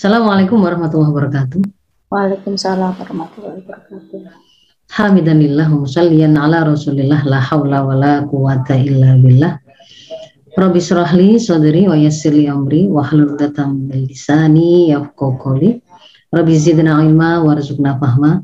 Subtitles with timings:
[0.00, 1.60] Assalamualaikum warahmatullahi wabarakatuh.
[2.08, 4.32] Waalaikumsalam warahmatullahi wabarakatuh.
[4.96, 9.60] Hamidanillah musalliyan ala rasulillah la hawla wa la quwata illa billah.
[10.56, 15.84] Rabbi syrahli sadri wa yassirli amri wa hlul datam bil lisani yafqahu qawli.
[16.32, 18.40] Rabbi zidna ilma warzuqna fahma.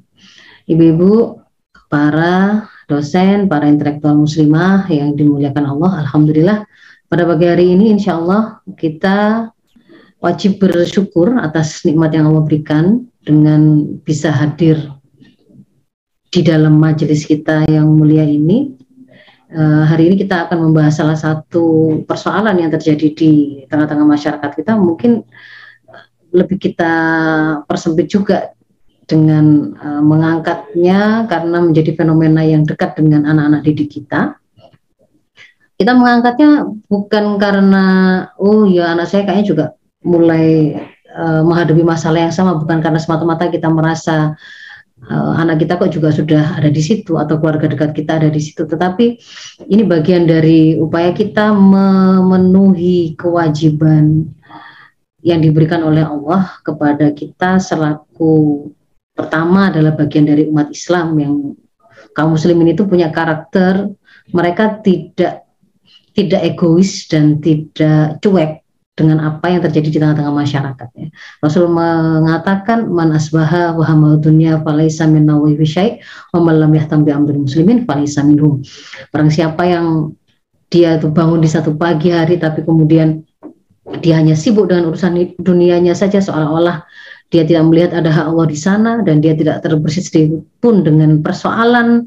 [0.68, 1.40] Ibu-ibu,
[1.88, 6.68] para dosen, para intelektual muslimah yang dimuliakan Allah, Alhamdulillah
[7.08, 9.48] pada pagi hari ini insya Allah kita
[10.20, 14.80] wajib bersyukur atas nikmat yang Allah berikan dengan bisa hadir
[16.32, 18.76] di dalam majelis kita yang mulia ini.
[19.46, 23.32] Uh, hari ini kita akan membahas salah satu persoalan yang terjadi di
[23.70, 24.74] tengah-tengah masyarakat kita.
[24.74, 25.22] Mungkin
[26.34, 26.94] lebih kita
[27.64, 28.50] persempit juga
[29.06, 34.34] dengan uh, mengangkatnya karena menjadi fenomena yang dekat dengan anak-anak didik kita.
[35.76, 37.84] Kita mengangkatnya bukan karena
[38.40, 39.66] oh ya anak saya kayaknya juga
[40.06, 40.78] mulai
[41.10, 42.54] uh, menghadapi masalah yang sama.
[42.54, 44.38] Bukan karena semata-mata kita merasa
[45.10, 48.38] uh, anak kita kok juga sudah ada di situ atau keluarga dekat kita ada di
[48.38, 48.62] situ.
[48.64, 49.06] Tetapi
[49.66, 54.30] ini bagian dari upaya kita memenuhi kewajiban
[55.26, 58.70] yang diberikan oleh Allah kepada kita selaku
[59.10, 61.34] pertama adalah bagian dari umat Islam yang
[62.14, 63.90] kaum muslimin itu punya karakter.
[64.30, 65.46] Mereka tidak
[66.16, 68.65] tidak egois dan tidak cuek
[68.96, 71.08] dengan apa yang terjadi di tengah-tengah masyarakat ya.
[71.44, 76.00] Rasul mengatakan man asbaha wa hamal dunya falaisa min nawi syai
[76.32, 78.64] wa man lam yahtam bi amril muslimin falaisa minhum.
[79.12, 80.16] Barang siapa yang
[80.72, 83.20] dia itu bangun di satu pagi hari tapi kemudian
[84.02, 86.82] dia hanya sibuk dengan urusan dunianya saja seolah-olah
[87.30, 91.22] dia tidak melihat ada hak Allah di sana dan dia tidak terbersih sedikit pun dengan
[91.22, 92.06] persoalan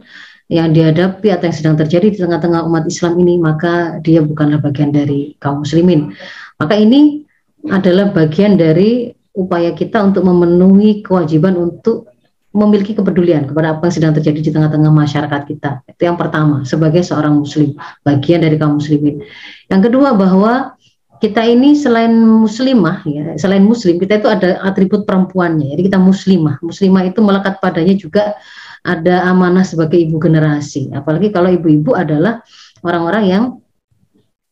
[0.49, 4.89] yang dihadapi atau yang sedang terjadi di tengah-tengah umat Islam ini maka dia bukanlah bagian
[4.89, 6.11] dari kaum muslimin
[6.59, 7.23] maka ini
[7.71, 12.11] adalah bagian dari upaya kita untuk memenuhi kewajiban untuk
[12.49, 15.85] memiliki kepedulian kepada apa yang sedang terjadi di tengah-tengah masyarakat kita.
[15.85, 19.21] Itu yang pertama, sebagai seorang muslim, bagian dari kaum muslimin.
[19.69, 20.73] Yang kedua bahwa
[21.21, 25.77] kita ini selain muslimah ya, selain muslim kita itu ada atribut perempuannya.
[25.77, 26.57] Jadi kita muslimah.
[26.65, 28.33] Muslimah itu melekat padanya juga
[28.81, 30.89] ada amanah sebagai ibu generasi.
[30.95, 32.41] Apalagi kalau ibu-ibu adalah
[32.81, 33.43] orang-orang yang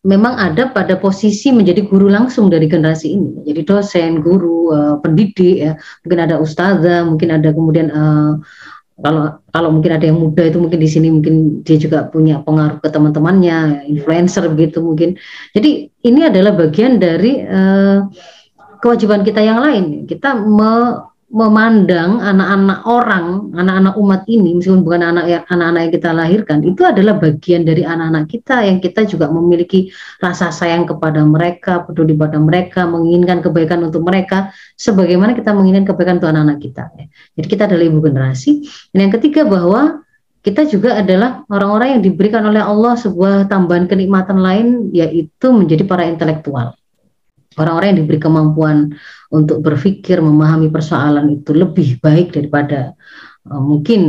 [0.07, 5.57] memang ada pada posisi menjadi guru langsung dari generasi ini, jadi dosen, guru, uh, pendidik,
[5.59, 5.73] ya.
[6.07, 8.40] mungkin ada ustazah, mungkin ada kemudian uh,
[8.97, 12.81] kalau kalau mungkin ada yang muda itu mungkin di sini mungkin dia juga punya pengaruh
[12.81, 15.19] ke teman-temannya, influencer begitu mungkin.
[15.53, 18.09] Jadi ini adalah bagian dari uh,
[18.81, 20.09] kewajiban kita yang lain.
[20.09, 26.10] Kita me, memandang anak-anak orang, anak-anak umat ini, meskipun bukan anak ya, anak-anak yang kita
[26.16, 29.92] lahirkan, itu adalah bagian dari anak-anak kita yang kita juga memiliki
[30.24, 36.24] rasa sayang kepada mereka, peduli pada mereka, menginginkan kebaikan untuk mereka, sebagaimana kita menginginkan kebaikan
[36.24, 36.84] untuk anak-anak kita.
[37.36, 38.64] Jadi kita adalah ibu generasi.
[38.96, 40.00] Dan yang ketiga bahwa
[40.48, 46.08] kita juga adalah orang-orang yang diberikan oleh Allah sebuah tambahan kenikmatan lain, yaitu menjadi para
[46.08, 46.72] intelektual
[47.57, 48.94] orang-orang yang diberi kemampuan
[49.34, 52.94] untuk berpikir memahami persoalan itu lebih baik daripada
[53.50, 54.01] uh, mungkin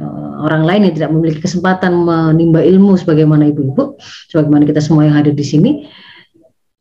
[0.00, 4.00] uh, orang lain yang tidak memiliki kesempatan menimba ilmu sebagaimana ibu-ibu,
[4.32, 5.86] sebagaimana kita semua yang hadir di sini,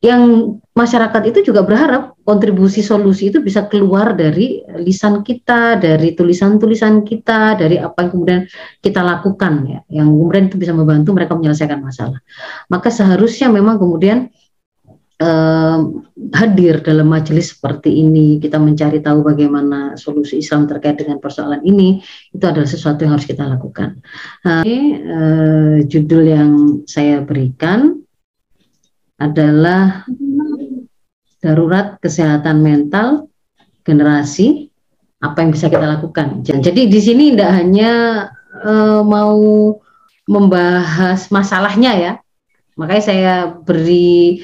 [0.02, 7.06] yang masyarakat itu juga berharap kontribusi solusi itu bisa keluar dari lisan kita, dari tulisan-tulisan
[7.06, 8.42] kita, dari apa yang kemudian
[8.82, 12.18] kita lakukan ya, yang kemudian itu bisa membantu mereka menyelesaikan masalah.
[12.66, 14.34] Maka seharusnya memang kemudian
[15.22, 15.78] uh,
[16.34, 22.02] hadir dalam majelis seperti ini, kita mencari tahu bagaimana solusi Islam terkait dengan persoalan ini,
[22.34, 24.02] itu adalah sesuatu yang harus kita lakukan.
[24.42, 26.52] Uh, ini uh, judul yang
[26.90, 28.02] saya berikan
[29.22, 30.10] adalah
[31.42, 33.30] darurat kesehatan mental
[33.86, 34.70] generasi
[35.22, 36.42] apa yang bisa kita lakukan.
[36.42, 37.92] Jadi di sini tidak hanya
[38.66, 39.38] uh, mau
[40.26, 42.14] membahas masalahnya ya,
[42.80, 44.44] makanya saya beri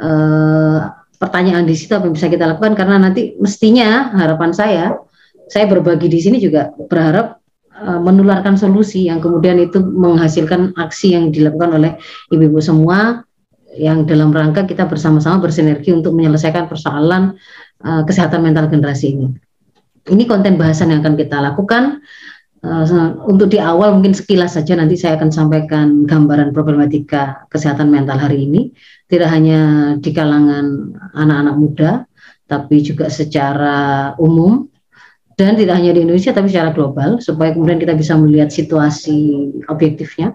[0.00, 4.84] uh, pertanyaan di situ apa yang bisa kita lakukan karena nanti mestinya harapan saya
[5.46, 7.40] saya berbagi di sini juga berharap
[7.72, 11.92] uh, menularkan solusi yang kemudian itu menghasilkan aksi yang dilakukan oleh
[12.32, 13.22] ibu-ibu semua
[13.76, 17.36] yang dalam rangka kita bersama-sama bersinergi untuk menyelesaikan persoalan
[17.84, 19.28] uh, kesehatan mental generasi ini.
[20.06, 22.00] Ini konten bahasan yang akan kita lakukan.
[22.66, 28.18] Uh, untuk di awal mungkin sekilas saja nanti saya akan sampaikan gambaran problematika kesehatan mental
[28.18, 28.74] hari ini
[29.06, 31.90] tidak hanya di kalangan anak-anak muda
[32.50, 34.66] tapi juga secara umum
[35.38, 40.34] dan tidak hanya di Indonesia tapi secara global supaya kemudian kita bisa melihat situasi objektifnya.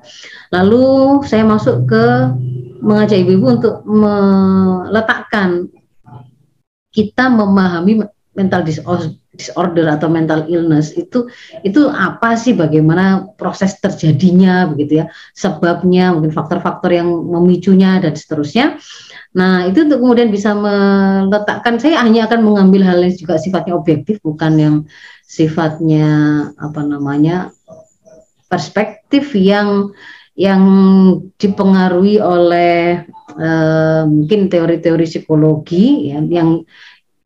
[0.56, 2.06] Lalu saya masuk ke
[2.80, 5.68] mengajak ibu-ibu untuk meletakkan
[6.96, 8.08] kita memahami
[8.42, 11.30] mental disorder atau mental illness itu
[11.62, 12.58] itu apa sih?
[12.58, 15.06] Bagaimana proses terjadinya begitu ya?
[15.38, 18.82] Sebabnya mungkin faktor-faktor yang memicunya dan seterusnya.
[19.38, 24.20] Nah itu untuk kemudian bisa meletakkan saya hanya akan mengambil hal yang juga sifatnya objektif
[24.20, 24.76] bukan yang
[25.24, 26.10] sifatnya
[26.60, 27.56] apa namanya
[28.52, 29.96] perspektif yang
[30.36, 30.64] yang
[31.40, 36.64] dipengaruhi oleh uh, mungkin teori-teori psikologi ya, yang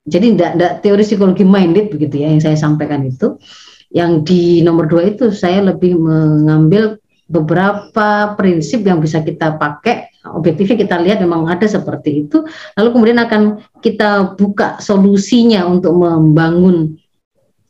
[0.05, 3.41] jadi tidak teori psikologi minded begitu ya yang saya sampaikan itu.
[3.89, 10.13] Yang di nomor dua itu saya lebih mengambil beberapa prinsip yang bisa kita pakai.
[10.25, 12.45] Objektifnya kita lihat memang ada seperti itu.
[12.77, 13.41] Lalu kemudian akan
[13.81, 17.01] kita buka solusinya untuk membangun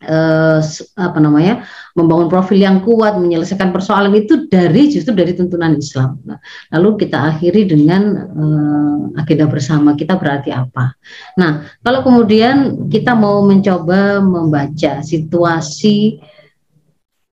[0.04, 0.60] eh,
[1.00, 1.64] apa namanya
[1.96, 6.20] membangun profil yang kuat menyelesaikan persoalan itu dari justru dari tuntunan Islam.
[6.28, 6.40] Nah,
[6.76, 10.96] lalu kita akhiri dengan eh, agenda bersama kita berarti apa.
[11.40, 16.20] Nah kalau kemudian kita mau mencoba membaca situasi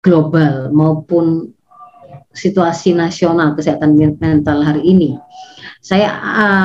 [0.01, 1.51] global maupun
[2.37, 5.17] situasi nasional kesehatan mental hari ini
[5.87, 6.11] saya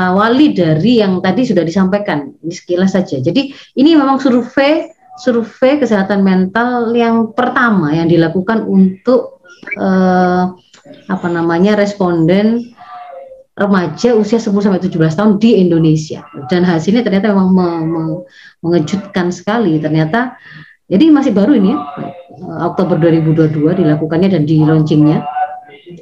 [0.10, 3.22] awali dari yang tadi sudah disampaikan ini sekilas saja.
[3.22, 4.90] Jadi ini memang survei
[5.22, 9.46] survei kesehatan mental yang pertama yang dilakukan untuk
[9.78, 10.44] eh,
[11.06, 12.74] apa namanya responden
[13.54, 16.26] remaja usia 10 sampai 17 tahun di Indonesia.
[16.50, 18.04] Dan hasilnya ternyata memang me me
[18.66, 19.78] mengejutkan sekali.
[19.78, 20.34] Ternyata
[20.90, 21.80] jadi masih baru ini ya.
[22.74, 25.22] Oktober 2022 dilakukannya dan di launchingnya.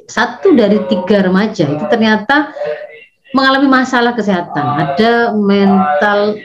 [0.06, 2.54] Satu dari tiga remaja itu ternyata
[3.34, 4.66] mengalami masalah kesehatan.
[4.80, 6.38] Ada mental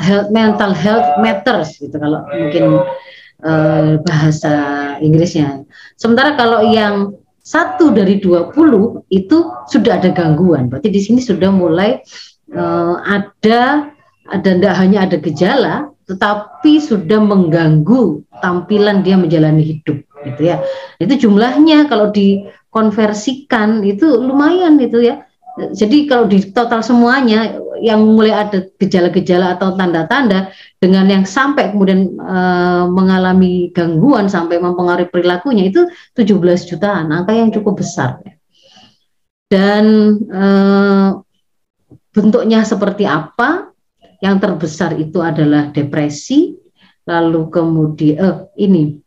[0.00, 2.82] health mental health matters gitu kalau mungkin
[3.44, 4.54] uh, bahasa
[4.98, 5.62] Inggrisnya.
[5.98, 7.14] Sementara kalau yang
[7.44, 8.56] satu dari 20
[9.12, 9.38] itu
[9.68, 10.72] sudah ada gangguan.
[10.72, 12.00] Berarti di sini sudah mulai
[12.56, 13.92] uh, ada
[14.32, 15.74] ada tidak hanya ada gejala,
[16.08, 20.64] tetapi sudah mengganggu tampilan dia menjalani hidup, gitu ya.
[20.96, 25.20] Itu jumlahnya kalau dikonversikan itu lumayan itu ya.
[25.54, 32.14] Jadi kalau di total semuanya yang mulai ada gejala-gejala atau tanda-tanda dengan yang sampai kemudian
[32.14, 32.38] e,
[32.90, 35.86] mengalami gangguan sampai mempengaruhi perilakunya itu
[36.16, 38.20] 17 jutaan, angka yang cukup besar.
[39.46, 39.84] Dan
[40.24, 40.46] e,
[42.14, 43.70] bentuknya seperti apa?
[44.22, 46.56] Yang terbesar itu adalah depresi,
[47.04, 49.03] lalu kemudian eh, ini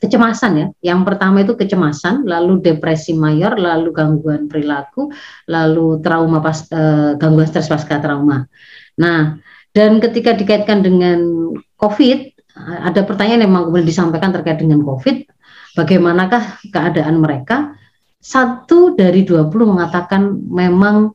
[0.00, 0.66] kecemasan ya.
[0.92, 5.12] Yang pertama itu kecemasan, lalu depresi mayor, lalu gangguan perilaku,
[5.46, 8.48] lalu trauma pas eh, gangguan stres pasca trauma.
[8.96, 9.36] Nah,
[9.70, 12.18] dan ketika dikaitkan dengan COVID,
[12.60, 15.30] ada pertanyaan yang kemudian disampaikan terkait dengan COVID,
[15.78, 17.76] bagaimanakah keadaan mereka?
[18.20, 21.14] Satu dari 20 mengatakan memang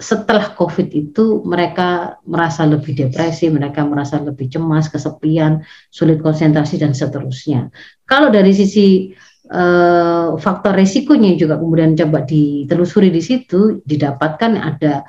[0.00, 5.60] setelah COVID itu mereka merasa lebih depresi, mereka merasa lebih cemas, kesepian,
[5.92, 7.68] sulit konsentrasi dan seterusnya.
[8.08, 9.12] Kalau dari sisi
[9.52, 15.04] uh, faktor resikonya juga kemudian coba ditelusuri di situ, didapatkan ada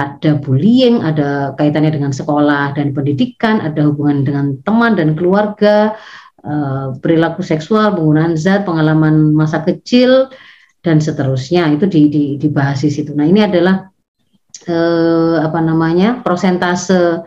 [0.00, 5.92] ada bullying, ada kaitannya dengan sekolah dan pendidikan, ada hubungan dengan teman dan keluarga,
[6.44, 10.32] uh, perilaku seksual, penggunaan zat, pengalaman masa kecil
[10.80, 13.12] dan seterusnya itu di, di, dibahas di situ.
[13.12, 13.89] Nah ini adalah
[14.66, 17.24] eh, apa namanya prosentase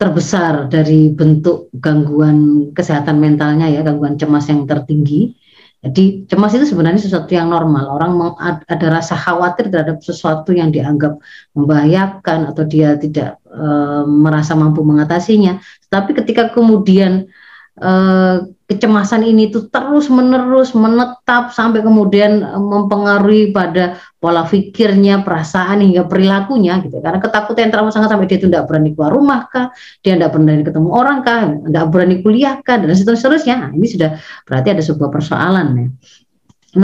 [0.00, 5.36] terbesar dari bentuk gangguan kesehatan mentalnya ya gangguan cemas yang tertinggi.
[5.80, 7.88] Jadi cemas itu sebenarnya sesuatu yang normal.
[7.88, 8.36] Orang
[8.68, 11.16] ada rasa khawatir terhadap sesuatu yang dianggap
[11.56, 13.64] membahayakan atau dia tidak e,
[14.04, 15.56] merasa mampu mengatasinya.
[15.88, 17.32] Tapi ketika kemudian
[17.78, 18.36] Eh,
[18.66, 26.04] kecemasan ini itu terus menerus menetap sampai kemudian eh, mempengaruhi pada pola pikirnya, perasaan hingga
[26.04, 26.98] perilakunya gitu.
[26.98, 29.72] Karena ketakutan yang terlalu sangat sampai dia itu tidak berani keluar rumah kah,
[30.02, 33.54] dia tidak berani ketemu orang kah, tidak berani kuliah kah dan seterusnya.
[33.64, 34.10] Nah, ini sudah
[34.44, 35.88] berarti ada sebuah persoalan ya.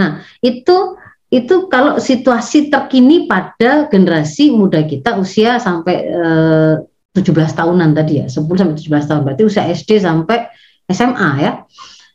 [0.01, 0.97] Nah, itu
[1.29, 6.75] itu kalau situasi terkini pada generasi muda kita usia sampai eh,
[7.13, 10.49] 17 tahunan tadi ya, 10 sampai 17 tahun berarti usia SD sampai
[10.91, 11.53] SMA ya.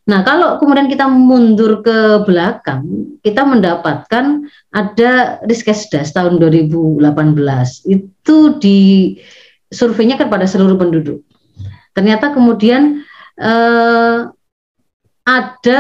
[0.09, 6.97] Nah, kalau kemudian kita mundur ke belakang, kita mendapatkan ada Riskesdas tahun 2018
[7.85, 8.79] itu di
[9.69, 11.21] surveinya kan pada seluruh penduduk.
[11.93, 13.05] Ternyata kemudian
[13.37, 14.19] eh,
[15.21, 15.79] ada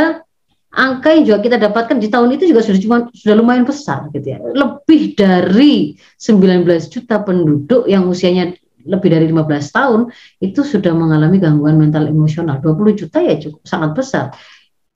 [0.71, 4.39] angka yang juga kita dapatkan di tahun itu juga sudah sudah lumayan besar gitu ya.
[4.39, 8.55] Lebih dari 19 juta penduduk yang usianya
[8.85, 10.01] lebih dari 15 tahun
[10.41, 12.59] itu sudah mengalami gangguan mental emosional.
[12.63, 14.25] 20 juta ya cukup sangat besar.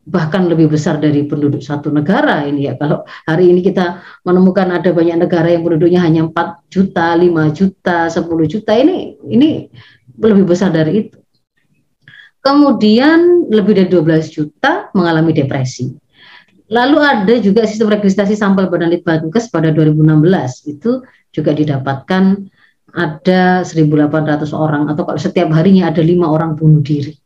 [0.06, 2.78] bahkan lebih besar dari penduduk satu negara ini ya.
[2.78, 7.98] Kalau hari ini kita menemukan ada banyak negara yang penduduknya hanya 4 juta, 5 juta,
[8.14, 9.66] 10 juta ini ini
[10.22, 11.18] lebih besar dari itu.
[12.38, 15.90] Kemudian lebih dari 12 juta mengalami depresi.
[16.70, 21.02] Lalu ada juga sistem registrasi sampel Badan Litbangkes pada 2016 itu
[21.34, 22.46] juga didapatkan
[22.94, 27.18] ada 1.800 orang atau kalau setiap harinya ada lima orang bunuh diri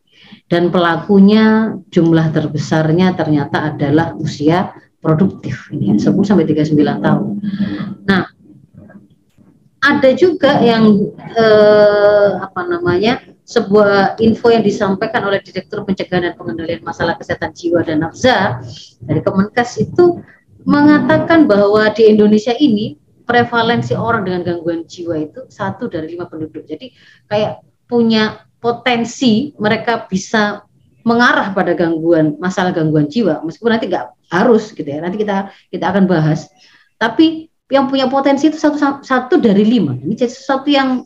[0.50, 6.76] dan pelakunya jumlah terbesarnya ternyata adalah usia produktif ini ya, 10 sampai 39
[7.06, 7.28] tahun.
[8.04, 8.24] Nah,
[9.80, 16.86] ada juga yang eh, apa namanya sebuah info yang disampaikan oleh Direktur Pencegahan dan Pengendalian
[16.86, 18.62] Masalah Kesehatan Jiwa dan Nafsa
[19.02, 20.22] dari Kemenkes itu
[20.68, 26.66] mengatakan bahwa di Indonesia ini prevalensi orang dengan gangguan jiwa itu satu dari lima penduduk.
[26.66, 26.90] Jadi
[27.30, 30.66] kayak punya potensi mereka bisa
[31.06, 35.06] mengarah pada gangguan masalah gangguan jiwa meskipun nanti nggak harus gitu ya.
[35.06, 36.50] Nanti kita kita akan bahas.
[36.98, 39.94] Tapi yang punya potensi itu satu satu dari lima.
[39.94, 41.06] Ini jadi sesuatu yang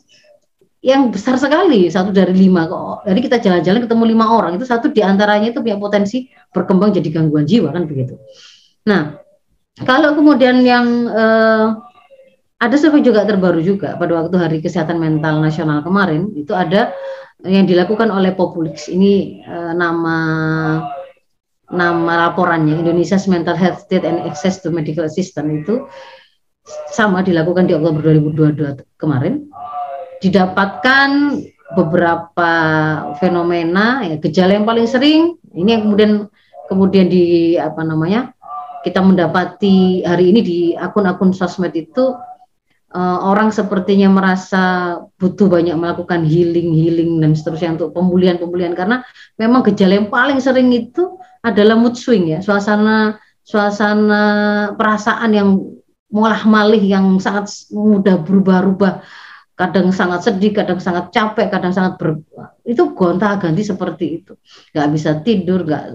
[0.80, 3.04] yang besar sekali satu dari lima kok.
[3.04, 7.08] Jadi kita jalan-jalan ketemu lima orang itu satu di antaranya itu punya potensi berkembang jadi
[7.12, 8.16] gangguan jiwa kan begitu.
[8.88, 9.20] Nah
[9.84, 11.66] kalau kemudian yang eh,
[12.64, 13.94] ada survei juga terbaru juga.
[14.00, 16.96] Pada waktu Hari Kesehatan Mental Nasional kemarin itu ada
[17.44, 18.88] yang dilakukan oleh Populix.
[18.88, 20.18] Ini eh, nama
[21.68, 25.84] nama laporannya Indonesia's Mental Health State and Access to Medical Assistance itu
[26.88, 29.48] sama dilakukan di Oktober 2022 kemarin.
[30.24, 31.10] Didapatkan
[31.76, 32.52] beberapa
[33.20, 35.36] fenomena ya gejala yang paling sering.
[35.52, 36.12] Ini yang kemudian
[36.72, 38.32] kemudian di apa namanya
[38.84, 42.16] kita mendapati hari ini di akun-akun sosmed itu
[42.94, 49.02] uh, orang sepertinya merasa butuh banyak melakukan healing healing dan seterusnya untuk pemulihan pemulihan karena
[49.34, 52.38] memang gejala yang paling sering itu adalah mood swing ya.
[52.40, 54.22] Suasana suasana
[54.78, 55.48] perasaan yang
[56.08, 59.02] mulah malih yang sangat mudah berubah-ubah.
[59.54, 62.18] Kadang sangat sedih, kadang sangat capek, kadang sangat ber,
[62.66, 64.34] itu gonta ganti seperti itu,
[64.74, 65.94] nggak bisa tidur, nggak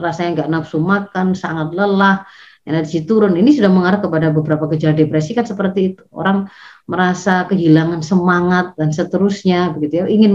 [0.00, 2.24] rasanya nggak nafsu makan, sangat lelah,
[2.64, 3.36] energi turun.
[3.36, 6.02] Ini sudah mengarah kepada beberapa gejala depresi kan seperti itu.
[6.08, 6.48] Orang
[6.84, 10.04] merasa kehilangan semangat dan seterusnya begitu ya.
[10.08, 10.32] Ingin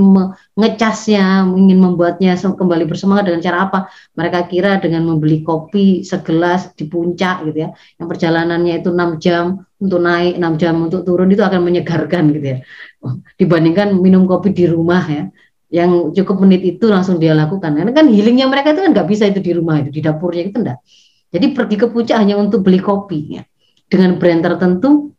[0.54, 3.80] mengecasnya, ingin membuatnya kembali bersemangat dengan cara apa?
[4.14, 7.70] Mereka kira dengan membeli kopi segelas di puncak gitu ya.
[7.98, 12.46] Yang perjalanannya itu enam jam untuk naik, enam jam untuk turun itu akan menyegarkan gitu
[12.46, 12.58] ya.
[13.42, 15.26] Dibandingkan minum kopi di rumah ya
[15.70, 17.74] yang cukup menit itu langsung dia lakukan.
[17.74, 20.62] Karena kan healingnya mereka itu kan nggak bisa itu di rumah itu di dapurnya itu
[20.62, 20.82] enggak
[21.30, 23.44] jadi pergi ke puncak hanya untuk beli kopi ya.
[23.90, 25.14] Dengan brand tertentu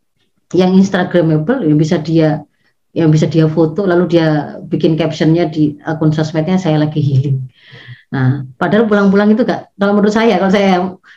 [0.55, 2.43] yang instagramable yang bisa dia
[2.91, 7.47] yang bisa dia foto lalu dia bikin captionnya di akun sosmednya saya lagi healing.
[8.11, 10.71] Nah, padahal pulang-pulang itu gak kalau menurut saya kalau saya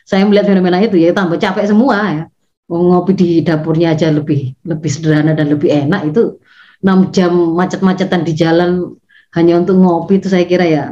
[0.07, 2.25] saya melihat fenomena itu ya tambah capek semua ya.
[2.71, 6.39] Ngopi di dapurnya aja lebih lebih sederhana dan lebih enak itu
[6.81, 8.95] 6 jam macet-macetan di jalan
[9.35, 10.85] hanya untuk ngopi itu saya kira ya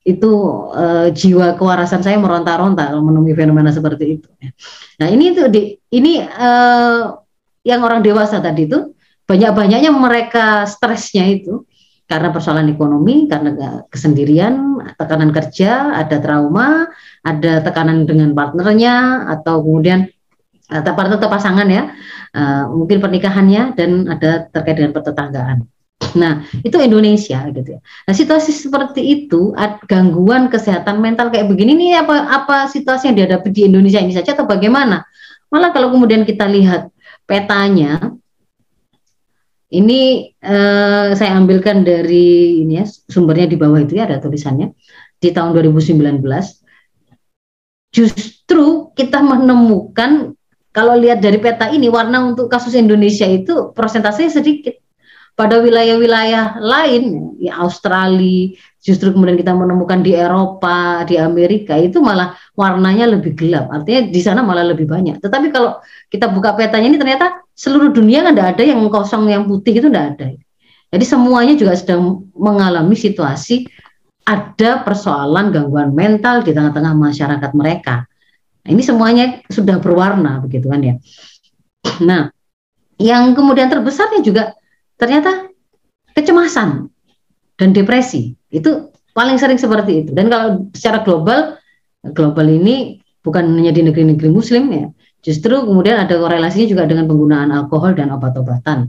[0.00, 0.32] itu
[0.72, 4.28] uh, jiwa kewarasan saya meronta-ronta kalau menemui fenomena seperti itu.
[4.96, 7.20] Nah ini itu di ini uh,
[7.60, 8.96] yang orang dewasa tadi itu
[9.28, 11.68] banyak-banyaknya mereka stresnya itu
[12.10, 16.90] karena persoalan ekonomi, karena kesendirian, tekanan kerja, ada trauma,
[17.22, 20.10] ada tekanan dengan partnernya atau kemudian
[20.66, 21.94] atau partner atau pasangan ya,
[22.34, 25.70] uh, mungkin pernikahannya dan ada terkait dengan pertetanggaan.
[26.16, 27.80] Nah, itu Indonesia gitu ya.
[27.80, 29.54] Nah, situasi seperti itu,
[29.86, 34.34] gangguan kesehatan mental kayak begini ini apa apa situasi yang dihadapi di Indonesia ini saja
[34.34, 35.06] atau bagaimana?
[35.52, 36.90] Malah kalau kemudian kita lihat
[37.28, 38.16] petanya
[39.70, 44.74] ini eh, saya ambilkan dari ini ya, sumbernya di bawah itu ya ada tulisannya
[45.20, 46.26] di tahun 2019
[47.90, 50.34] justru kita menemukan
[50.70, 54.74] kalau lihat dari peta ini warna untuk kasus Indonesia itu persentasenya sedikit
[55.40, 62.36] pada wilayah-wilayah lain, ya Australia, justru kemudian kita menemukan di Eropa, di Amerika itu malah
[62.52, 63.72] warnanya lebih gelap.
[63.72, 65.16] Artinya di sana malah lebih banyak.
[65.16, 65.80] Tetapi kalau
[66.12, 70.12] kita buka petanya ini ternyata seluruh dunia kan ada yang kosong, yang putih itu tidak
[70.12, 70.36] ada.
[70.92, 73.64] Jadi semuanya juga sedang mengalami situasi
[74.28, 78.04] ada persoalan gangguan mental di tengah-tengah masyarakat mereka.
[78.60, 80.94] Nah, ini semuanya sudah berwarna begitu kan ya.
[82.04, 82.28] Nah,
[83.00, 84.52] yang kemudian terbesarnya juga
[85.00, 85.48] ternyata
[86.12, 86.92] kecemasan
[87.56, 90.10] dan depresi itu paling sering seperti itu.
[90.12, 91.56] Dan kalau secara global,
[92.12, 94.86] global ini bukan hanya di negeri-negeri Muslim ya,
[95.24, 98.88] justru kemudian ada korelasinya juga dengan penggunaan alkohol dan obat-obatan.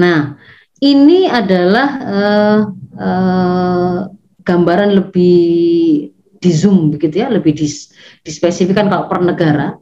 [0.00, 0.36] Nah,
[0.82, 2.60] ini adalah uh,
[2.98, 3.98] uh,
[4.42, 6.10] gambaran lebih
[6.42, 7.94] di zoom begitu ya, lebih dis,
[8.26, 9.78] dispesifikan kalau per negara.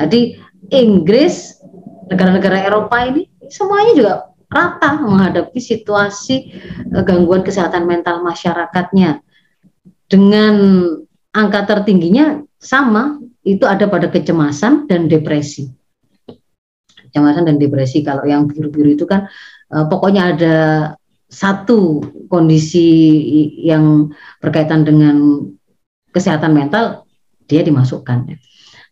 [0.00, 0.40] Jadi
[0.72, 1.60] Inggris,
[2.08, 4.14] negara-negara Eropa ini semuanya juga
[4.52, 6.52] rata menghadapi situasi
[6.92, 9.24] uh, gangguan kesehatan mental masyarakatnya
[10.06, 10.54] dengan
[11.32, 15.72] angka tertingginya sama itu ada pada kecemasan dan depresi.
[17.08, 19.26] Kecemasan dan depresi kalau yang biru-biru itu kan
[19.72, 20.56] uh, pokoknya ada
[21.32, 23.16] satu kondisi
[23.64, 24.12] yang
[24.44, 25.48] berkaitan dengan
[26.12, 27.08] kesehatan mental
[27.48, 28.36] dia dimasukkan.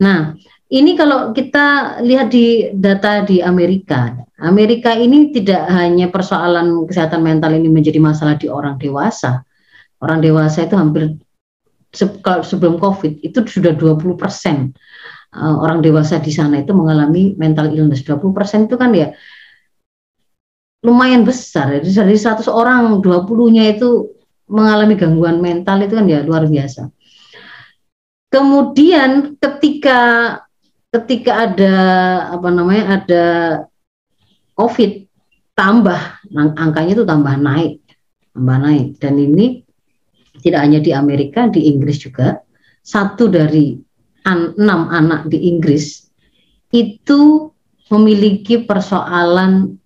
[0.01, 0.33] Nah,
[0.71, 7.51] ini kalau kita lihat di data di Amerika, Amerika ini tidak hanya persoalan kesehatan mental
[7.59, 9.43] ini menjadi masalah di orang dewasa.
[9.99, 11.19] Orang dewasa itu hampir
[12.47, 14.71] sebelum COVID itu sudah 20 persen
[15.35, 18.07] eh, orang dewasa di sana itu mengalami mental illness.
[18.07, 19.11] 20 persen itu kan ya
[20.87, 21.83] lumayan besar.
[21.83, 24.07] Jadi dari 100 orang 20-nya itu
[24.47, 26.89] mengalami gangguan mental itu kan ya luar biasa.
[28.31, 29.99] Kemudian ketika
[30.91, 31.75] ketika ada
[32.35, 33.25] apa namanya ada
[34.59, 35.07] COVID
[35.55, 36.01] tambah
[36.35, 37.79] angkanya itu tambah naik,
[38.35, 39.63] tambah naik dan ini
[40.43, 42.43] tidak hanya di Amerika, di Inggris juga
[42.83, 43.77] satu dari
[44.27, 46.11] an, enam anak di Inggris
[46.75, 47.51] itu
[47.91, 49.79] memiliki persoalan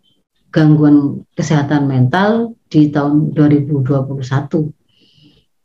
[0.53, 4.71] gangguan kesehatan mental di tahun 2021.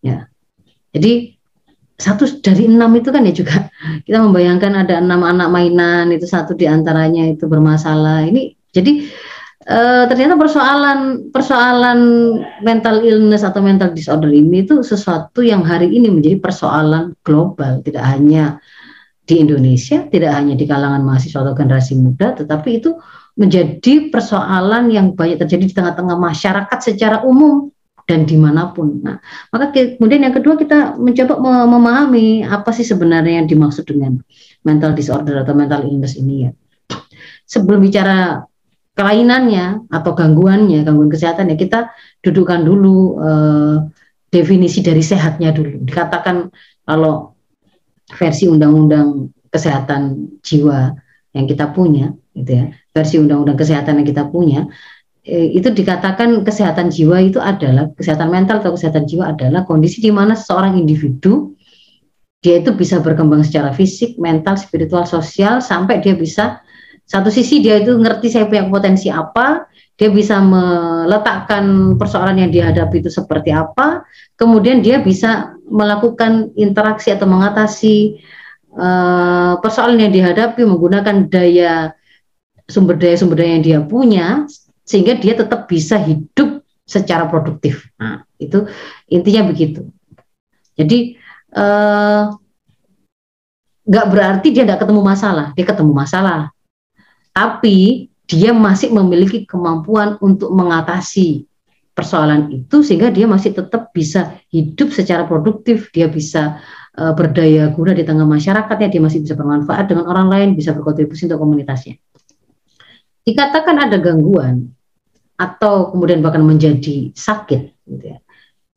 [0.02, 0.26] Ya.
[0.90, 1.39] Jadi
[2.00, 3.68] satu dari enam itu kan ya juga.
[4.08, 8.24] Kita membayangkan ada enam anak mainan itu satu di antaranya itu bermasalah.
[8.26, 9.04] Ini jadi
[9.68, 12.00] e, ternyata persoalan persoalan
[12.64, 18.08] mental illness atau mental disorder ini itu sesuatu yang hari ini menjadi persoalan global, tidak
[18.08, 18.64] hanya
[19.28, 22.98] di Indonesia, tidak hanya di kalangan mahasiswa atau generasi muda, tetapi itu
[23.38, 27.70] menjadi persoalan yang banyak terjadi di tengah-tengah masyarakat secara umum
[28.10, 29.06] dan di mana pun.
[29.06, 29.22] Nah,
[29.54, 31.38] maka kemudian yang kedua kita mencoba
[31.70, 34.18] memahami apa sih sebenarnya yang dimaksud dengan
[34.66, 36.52] mental disorder atau mental illness ini ya.
[37.46, 38.42] Sebelum bicara
[38.98, 41.94] kelainannya atau gangguannya, gangguan kesehatan ya kita
[42.26, 43.76] dudukkan dulu eh,
[44.34, 45.86] definisi dari sehatnya dulu.
[45.86, 46.50] Dikatakan
[46.90, 47.38] kalau
[48.10, 50.98] versi undang-undang kesehatan jiwa
[51.38, 54.66] yang kita punya, gitu ya, versi undang-undang kesehatan yang kita punya
[55.30, 60.34] itu dikatakan kesehatan jiwa itu adalah kesehatan mental atau kesehatan jiwa adalah kondisi di mana
[60.34, 61.54] seorang individu
[62.40, 66.64] dia itu bisa berkembang secara fisik, mental, spiritual, sosial sampai dia bisa
[67.10, 69.66] satu sisi dia itu ngerti saya punya potensi apa,
[69.98, 74.06] dia bisa meletakkan persoalan yang dihadapi itu seperti apa,
[74.38, 78.22] kemudian dia bisa melakukan interaksi atau mengatasi
[78.78, 81.98] uh, persoalan yang dihadapi menggunakan daya
[82.70, 84.46] sumber daya sumber daya yang dia punya
[84.90, 87.86] sehingga dia tetap bisa hidup secara produktif.
[88.02, 88.66] Nah, itu
[89.06, 89.86] intinya begitu.
[90.74, 91.14] Jadi
[91.54, 92.24] eh,
[93.86, 96.50] nggak berarti dia tidak ketemu masalah, dia ketemu masalah,
[97.30, 101.46] tapi dia masih memiliki kemampuan untuk mengatasi
[101.94, 106.62] persoalan itu sehingga dia masih tetap bisa hidup secara produktif, dia bisa
[106.96, 111.28] uh, berdaya guna di tengah masyarakatnya, dia masih bisa bermanfaat dengan orang lain, bisa berkontribusi
[111.28, 111.98] untuk komunitasnya.
[113.26, 114.79] Dikatakan ada gangguan
[115.40, 118.20] atau kemudian bahkan menjadi sakit gitu ya.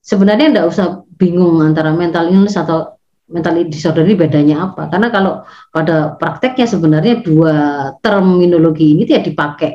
[0.02, 0.86] Sebenarnya tidak usah
[1.18, 2.98] bingung antara mental illness atau
[3.30, 4.86] mental disorder ini bedanya apa?
[4.90, 5.42] Karena kalau
[5.74, 7.54] pada prakteknya sebenarnya dua
[7.98, 9.70] terminologi ini tidak dipakai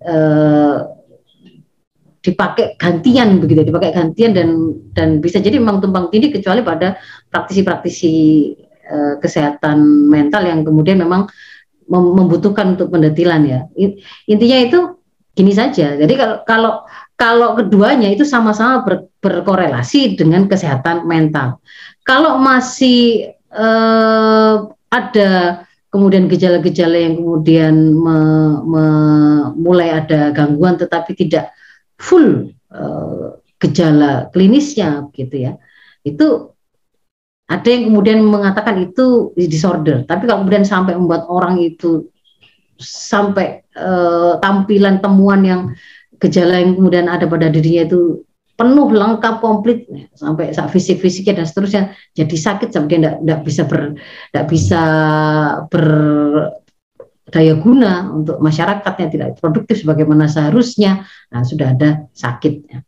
[0.00, 0.78] eh,
[2.20, 4.48] dipakai gantian begitu, dipakai gantian dan
[4.96, 6.96] dan bisa jadi memang tumpang tindih kecuali pada
[7.28, 8.14] praktisi-praktisi
[8.88, 11.28] eh, kesehatan mental yang kemudian memang
[11.86, 13.60] membutuhkan untuk pendetilan ya.
[14.26, 14.95] Intinya itu
[15.36, 15.94] gini saja.
[16.00, 16.72] Jadi kalau kalau
[17.14, 21.60] kalau keduanya itu sama-sama ber, berkorelasi dengan kesehatan mental.
[22.08, 24.54] Kalau masih eh,
[24.88, 25.30] ada
[25.92, 28.18] kemudian gejala-gejala yang kemudian me,
[28.64, 28.84] me,
[29.60, 31.52] mulai ada gangguan tetapi tidak
[32.00, 33.28] full eh,
[33.60, 35.52] gejala klinisnya gitu ya.
[36.00, 36.56] Itu
[37.46, 42.10] ada yang kemudian mengatakan itu disorder, tapi kalau kemudian sampai membuat orang itu
[42.74, 45.60] sampai uh, tampilan temuan yang
[46.16, 48.24] gejala yang kemudian ada pada dirinya itu
[48.56, 49.84] penuh lengkap komplit
[50.16, 51.82] sampai saat fisik fisiknya dan seterusnya
[52.16, 54.00] jadi sakit sampai dia tidak bisa ber
[54.32, 54.82] tidak bisa
[55.68, 61.04] berdaya guna untuk masyarakatnya tidak produktif sebagaimana seharusnya.
[61.28, 62.80] Nah sudah ada sakitnya.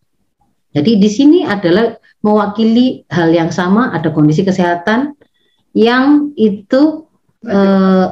[0.72, 5.16] Jadi di sini adalah mewakili hal yang sama, ada kondisi kesehatan
[5.77, 7.09] yang itu
[7.44, 8.07] eh,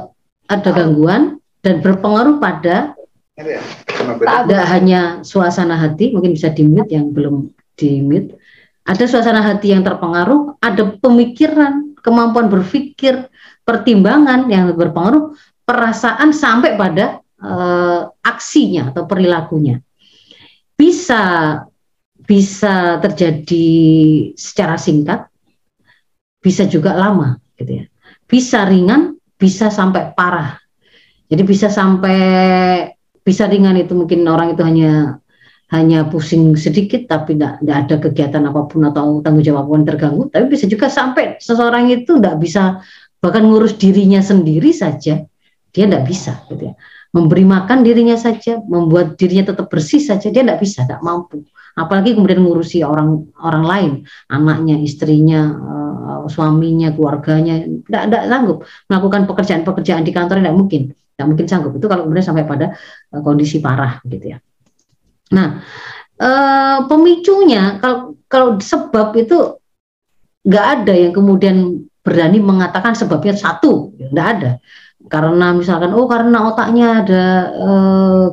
[0.47, 2.95] ada gangguan dan berpengaruh pada
[3.35, 7.99] tidak hanya suasana hati, mungkin bisa di yang belum di
[8.87, 13.27] ada suasana hati yang terpengaruh, ada pemikiran, kemampuan berpikir,
[13.67, 15.35] pertimbangan yang berpengaruh,
[15.67, 19.83] perasaan sampai pada uh, aksinya atau perilakunya.
[20.79, 21.61] Bisa
[22.23, 23.67] bisa terjadi
[24.39, 25.27] secara singkat,
[26.39, 27.85] bisa juga lama, gitu ya.
[28.23, 30.63] Bisa ringan, bisa sampai parah.
[31.27, 32.19] Jadi bisa sampai
[33.19, 35.19] bisa ringan itu mungkin orang itu hanya
[35.67, 40.23] hanya pusing sedikit tapi tidak ada kegiatan apa pun atau tanggung jawab apa pun terganggu.
[40.31, 42.79] Tapi bisa juga sampai seseorang itu tidak bisa
[43.19, 45.27] bahkan ngurus dirinya sendiri saja
[45.75, 46.73] dia tidak bisa gitu ya.
[47.11, 51.43] Memberi makan dirinya saja membuat dirinya tetap bersih saja dia tidak bisa tidak mampu.
[51.75, 53.91] Apalagi kemudian ngurusi orang orang lain
[54.31, 58.57] anaknya istrinya uh, suaminya keluarganya tidak sanggup.
[58.87, 62.77] Melakukan pekerjaan-pekerjaan di kantor tidak mungkin tidak mungkin sanggup itu kalau kemudian sampai pada
[63.11, 64.39] uh, kondisi parah gitu ya
[65.31, 65.59] Nah,
[66.15, 66.29] e,
[66.87, 69.59] pemicunya kalau kalau sebab itu
[70.47, 74.51] nggak ada yang kemudian berani mengatakan sebabnya satu, nggak ada.
[75.07, 77.25] Karena misalkan oh karena otaknya ada
[77.55, 77.71] e,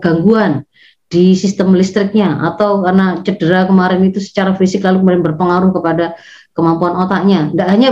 [0.03, 0.67] gangguan
[1.11, 6.15] di sistem listriknya atau karena cedera kemarin itu secara fisik lalu kemudian berpengaruh kepada
[6.55, 7.51] kemampuan otaknya.
[7.51, 7.91] Nggak hanya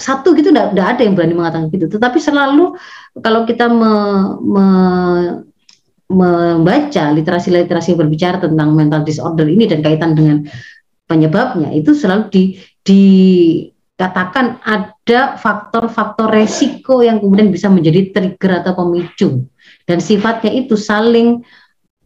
[0.00, 1.86] satu gitu, nggak, ada yang berani mengatakan gitu.
[1.86, 2.74] Tetapi selalu
[3.20, 3.92] kalau kita me,
[4.40, 4.66] me,
[6.10, 10.42] membaca literasi-literasi berbicara tentang mental disorder ini dan kaitan dengan
[11.06, 12.42] penyebabnya itu selalu di,
[12.82, 19.46] dikatakan ada faktor-faktor resiko yang kemudian bisa menjadi trigger atau pemicu
[19.86, 21.42] dan sifatnya itu saling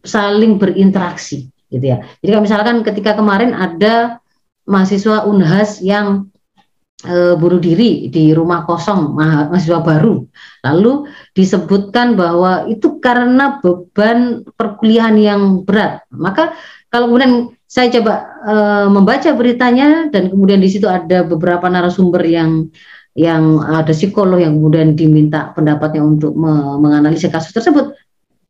[0.05, 1.97] saling berinteraksi gitu ya.
[2.21, 4.21] Jadi kalau misalkan ketika kemarin ada
[4.69, 6.29] mahasiswa Unhas yang
[7.05, 10.25] e, bunuh diri di rumah kosong mahasiswa baru.
[10.65, 16.03] Lalu disebutkan bahwa itu karena beban perkuliahan yang berat.
[16.09, 16.57] Maka
[16.89, 18.13] kalau kemudian saya coba
[18.43, 18.55] e,
[18.89, 22.67] membaca beritanya dan kemudian di situ ada beberapa narasumber yang
[23.15, 26.51] yang ada psikolog yang kemudian diminta pendapatnya untuk me
[26.83, 27.95] menganalisa kasus tersebut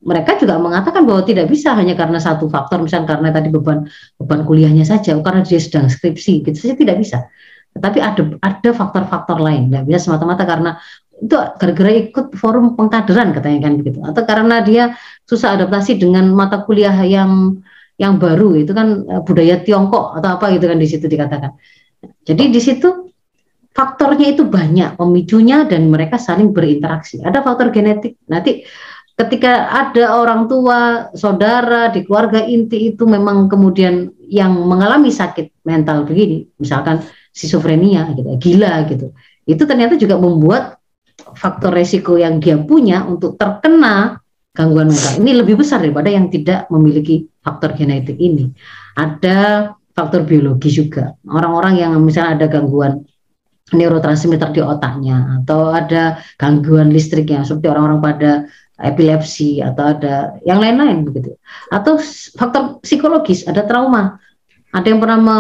[0.06, 3.90] mereka juga mengatakan bahwa tidak bisa hanya karena satu faktor misalnya karena tadi beban
[4.22, 7.30] beban kuliahnya saja karena dia sedang skripsi gitu saja tidak bisa
[7.76, 9.68] tapi ada ada faktor-faktor lain.
[9.72, 10.80] Nggak bisa semata-mata karena
[11.16, 14.00] itu gara-gara ikut forum pengkaderan katanya kan begitu.
[14.04, 14.84] Atau karena dia
[15.28, 17.60] susah adaptasi dengan mata kuliah yang
[18.00, 18.56] yang baru.
[18.60, 21.52] Itu kan eh, budaya Tiongkok atau apa gitu kan di situ dikatakan.
[22.24, 23.12] Jadi di situ
[23.76, 27.20] faktornya itu banyak pemicunya dan mereka saling berinteraksi.
[27.24, 28.16] Ada faktor genetik.
[28.32, 28.64] Nanti
[29.16, 36.04] ketika ada orang tua saudara di keluarga inti itu memang kemudian yang mengalami sakit mental
[36.08, 36.48] begini.
[36.60, 37.04] Misalkan
[37.36, 39.12] skizofrenia gitu, gila gitu.
[39.44, 40.80] Itu ternyata juga membuat
[41.36, 44.24] faktor resiko yang dia punya untuk terkena
[44.56, 48.56] gangguan mental ini lebih besar daripada yang tidak memiliki faktor genetik ini.
[48.96, 51.12] Ada faktor biologi juga.
[51.28, 53.04] Orang-orang yang misalnya ada gangguan
[53.76, 58.32] neurotransmitter di otaknya atau ada gangguan listriknya seperti orang-orang pada
[58.78, 61.36] epilepsi atau ada yang lain-lain begitu.
[61.72, 62.00] Atau
[62.36, 64.20] faktor psikologis, ada trauma
[64.76, 65.38] ada yang pernah me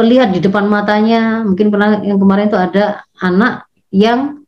[0.00, 4.40] melihat di depan matanya mungkin pernah yang kemarin itu ada anak yang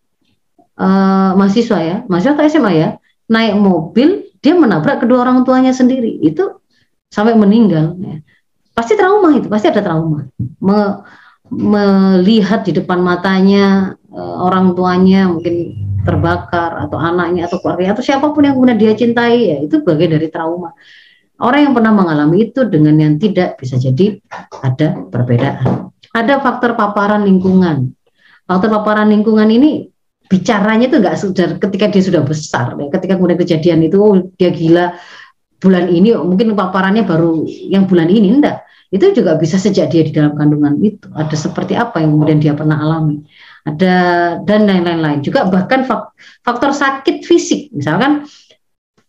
[0.81, 2.89] uh, mahasiswa ya mahasiswa atau SMA ya
[3.29, 6.19] naik mobil dia menabrak kedua orang tuanya sendiri.
[6.21, 6.61] Itu
[7.09, 8.19] sampai meninggal ya.
[8.73, 10.27] pasti trauma itu pasti ada trauma.
[10.59, 11.07] Me
[11.53, 18.33] melihat di depan matanya uh, orang tuanya mungkin terbakar atau anaknya atau keluarga atau siapa
[18.33, 20.73] pun yang kemudian dia cintai ya itu bagian dari trauma
[21.43, 24.15] Orang yang pernah mengalami itu dengan yang tidak bisa jadi
[24.63, 25.91] ada perbedaan.
[26.15, 27.91] Ada faktor paparan lingkungan.
[28.47, 29.91] Faktor paparan lingkungan ini
[30.31, 32.87] bicaranya itu enggak sudah ketika dia sudah besar ya.
[32.95, 34.95] Ketika kemudian kejadian itu oh, dia gila
[35.59, 38.63] bulan ini oh, mungkin paparannya baru yang bulan ini enggak.
[38.95, 41.11] Itu juga bisa sejak dia di dalam kandungan itu.
[41.11, 43.19] Ada seperti apa yang kemudian dia pernah alami.
[43.67, 43.95] Ada
[44.47, 45.83] dan lain-lain juga bahkan
[46.47, 48.27] faktor sakit fisik misalkan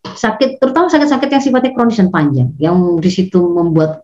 [0.03, 4.03] sakit terutama sakit-sakit yang sifatnya kronis dan panjang yang di situ membuat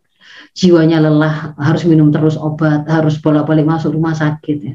[0.56, 4.74] jiwanya lelah harus minum terus obat harus bolak-balik masuk rumah sakit ya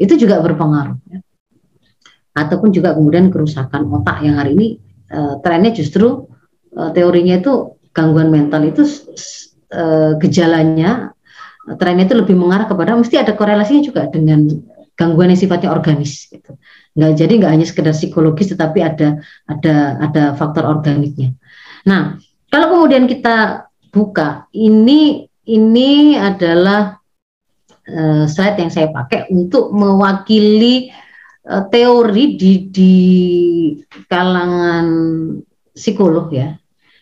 [0.00, 1.18] itu juga berpengaruh ya.
[2.38, 4.68] ataupun juga kemudian kerusakan otak yang hari ini
[5.12, 6.30] uh, trennya justru
[6.78, 8.86] uh, teorinya itu gangguan mental itu
[9.74, 11.12] uh, gejalanya
[11.76, 14.48] trennya itu lebih mengarah kepada mesti ada korelasinya juga dengan
[14.96, 16.56] gangguan yang sifatnya organis gitu
[16.94, 21.34] nggak jadi nggak hanya sekedar psikologis tetapi ada ada ada faktor organiknya.
[21.86, 22.18] Nah
[22.50, 26.98] kalau kemudian kita buka ini ini adalah
[27.86, 30.90] uh, slide yang saya pakai untuk mewakili
[31.46, 32.94] uh, teori di di
[34.10, 34.86] kalangan
[35.74, 36.58] psikolog ya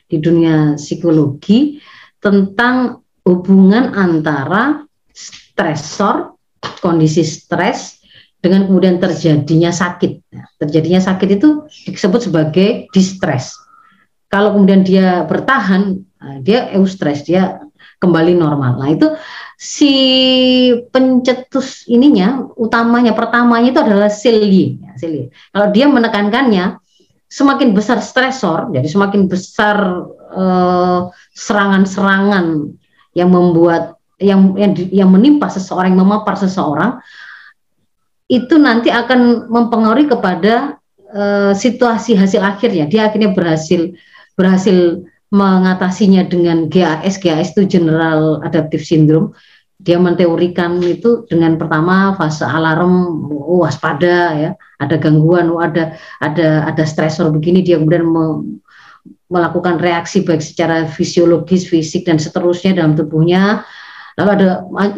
[0.08, 1.80] di dunia psikologi
[2.18, 6.38] tentang hubungan antara stresor,
[6.80, 7.97] kondisi stres
[8.38, 10.12] dengan kemudian terjadinya sakit.
[10.30, 13.58] Nah, terjadinya sakit itu disebut sebagai distress.
[14.30, 17.58] Kalau kemudian dia bertahan, nah, dia eustress, dia
[17.98, 18.78] kembali normal.
[18.78, 19.10] Nah, itu
[19.58, 19.92] si
[20.94, 24.78] pencetus ininya utamanya pertamanya itu adalah sel Y.
[24.78, 24.94] Ya,
[25.50, 26.78] Kalau dia menekankannya
[27.26, 29.76] semakin besar stresor, jadi semakin besar
[30.32, 31.00] eh,
[31.34, 32.72] serangan-serangan uh,
[33.12, 36.98] yang membuat yang yang, yang menimpa seseorang, yang memapar seseorang,
[38.28, 40.76] itu nanti akan mempengaruhi kepada
[41.12, 42.84] uh, situasi hasil akhirnya.
[42.84, 43.96] Dia akhirnya berhasil
[44.36, 47.20] berhasil mengatasinya dengan GAS.
[47.20, 49.32] GAS itu General Adaptive Syndrome.
[49.78, 54.50] Dia menteorikan itu dengan pertama fase alarm, oh, waspada ya,
[54.82, 58.58] ada gangguan, oh, ada ada ada stresor begini, dia kemudian me,
[59.30, 63.62] melakukan reaksi baik secara fisiologis, fisik dan seterusnya dalam tubuhnya.
[64.18, 64.46] Lalu ada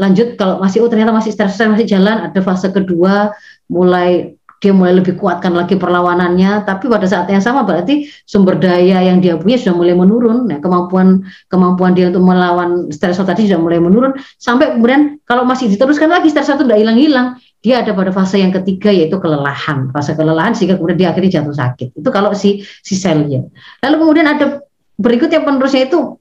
[0.00, 3.37] lanjut kalau masih oh ternyata masih stres masih jalan, ada fase kedua
[3.68, 9.00] mulai dia mulai lebih kuatkan lagi perlawanannya, tapi pada saat yang sama berarti sumber daya
[9.00, 13.56] yang dia punya sudah mulai menurun, ya, kemampuan kemampuan dia untuk melawan stresor tadi sudah
[13.56, 18.12] mulai menurun, sampai kemudian kalau masih diteruskan lagi stresor itu tidak hilang-hilang, dia ada pada
[18.12, 21.88] fase yang ketiga yaitu kelelahan, fase kelelahan sehingga kemudian dia akhirnya jatuh sakit.
[21.96, 23.48] Itu kalau si si selnya.
[23.80, 24.61] Lalu kemudian ada
[25.00, 26.20] berikutnya penerusnya itu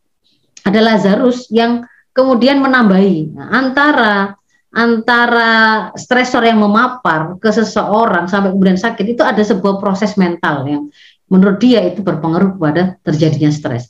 [0.63, 1.83] ada Lazarus yang
[2.19, 4.15] kemudian menambahi nah, antara
[4.69, 10.83] antara stresor yang memapar ke seseorang sampai kemudian sakit itu ada sebuah proses mental yang
[11.29, 13.89] menurut dia itu berpengaruh kepada terjadinya stres.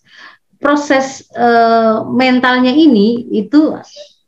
[0.60, 1.48] Proses e,
[2.08, 3.76] mentalnya ini itu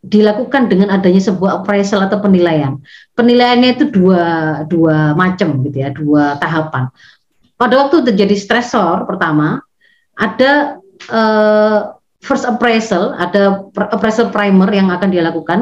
[0.01, 2.79] dilakukan dengan adanya sebuah appraisal atau penilaian.
[3.15, 4.23] Penilaiannya itu dua
[4.67, 6.87] dua macam gitu ya, dua tahapan.
[7.59, 9.59] Pada waktu terjadi stresor pertama
[10.15, 11.21] ada e,
[12.21, 15.59] first appraisal, ada appraisal primer yang akan dilakukan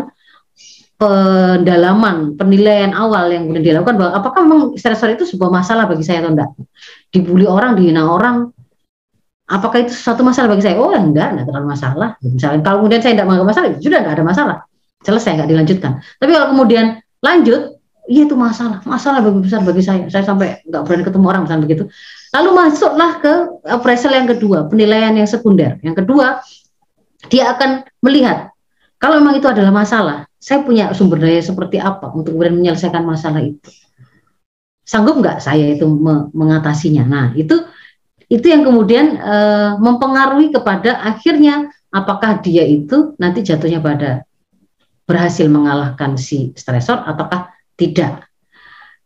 [0.99, 6.19] pendalaman, penilaian awal yang kemudian dilakukan bahwa apakah memang stresor itu sebuah masalah bagi saya
[6.19, 6.51] atau enggak?
[7.07, 8.51] Dibully orang, dihina orang,
[9.47, 10.75] apakah itu suatu masalah bagi saya?
[10.75, 12.09] Oh enggak, enggak terlalu masalah.
[12.19, 14.57] Misalnya kalau kemudian saya tidak menganggap masalah, ya sudah enggak ada masalah,
[15.07, 15.91] selesai enggak dilanjutkan.
[16.19, 16.85] Tapi kalau kemudian
[17.23, 17.61] lanjut,
[18.11, 20.03] iya itu masalah, masalah bagi besar bagi saya.
[20.11, 21.83] Saya sampai enggak berani ketemu orang misalnya begitu.
[22.29, 23.33] Lalu masuklah ke
[23.65, 25.81] appraisal yang kedua, penilaian yang sekunder.
[25.81, 26.45] Yang kedua,
[27.27, 28.53] dia akan melihat
[28.99, 33.39] kalau memang itu adalah masalah, saya punya sumber daya seperti apa untuk kemudian menyelesaikan masalah
[33.39, 33.71] itu?
[34.83, 37.07] Sanggup nggak saya itu me mengatasinya?
[37.07, 37.63] Nah, itu
[38.27, 39.35] itu yang kemudian e,
[39.79, 44.27] mempengaruhi kepada akhirnya apakah dia itu nanti jatuhnya pada
[45.07, 48.27] berhasil mengalahkan si stresor ataukah tidak.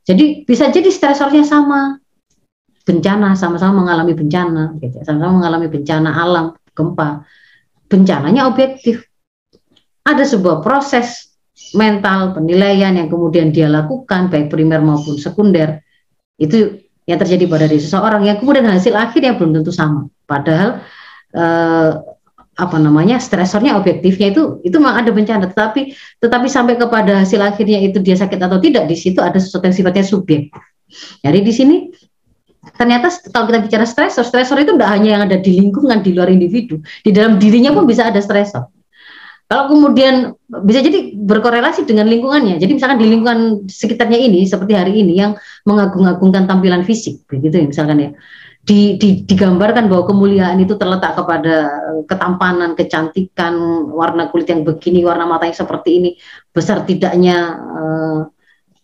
[0.03, 2.01] Jadi bisa jadi stresornya sama,
[2.83, 5.03] bencana sama-sama mengalami bencana, gitu, ya.
[5.07, 7.23] sama-sama mengalami bencana alam, gempa.
[7.87, 9.07] Bencananya objektif,
[10.03, 11.35] ada sebuah proses
[11.77, 15.79] mental penilaian yang kemudian dia lakukan baik primer maupun sekunder.
[16.35, 20.09] Itu yang terjadi pada diri seseorang yang kemudian hasil akhirnya belum tentu sama.
[20.25, 20.81] Padahal
[21.35, 21.91] eh,
[22.53, 25.45] apa namanya stresornya objektifnya itu itu memang ada bencana.
[25.53, 29.69] Tetapi tetapi sampai kepada hasil akhirnya itu dia sakit atau tidak di situ ada sesuatu
[29.69, 30.49] yang sifatnya subjek
[31.25, 31.75] jadi di sini
[32.79, 36.31] ternyata kalau kita bicara stresor stresor itu tidak hanya yang ada di lingkungan di luar
[36.31, 38.71] individu di dalam dirinya pun bisa ada stresor
[39.53, 40.33] kalau kemudian
[40.65, 42.57] bisa jadi berkorelasi dengan lingkungannya.
[42.57, 45.37] Jadi misalkan di lingkungan sekitarnya ini seperti hari ini yang
[45.69, 48.11] mengagung-agungkan tampilan fisik, begitu ya misalkan ya.
[48.63, 53.53] Di, di, digambarkan bahwa kemuliaan itu terletak kepada eh, ketampanan, kecantikan,
[53.93, 56.09] warna kulit yang begini, warna mata yang seperti ini,
[56.49, 58.19] besar tidaknya eh,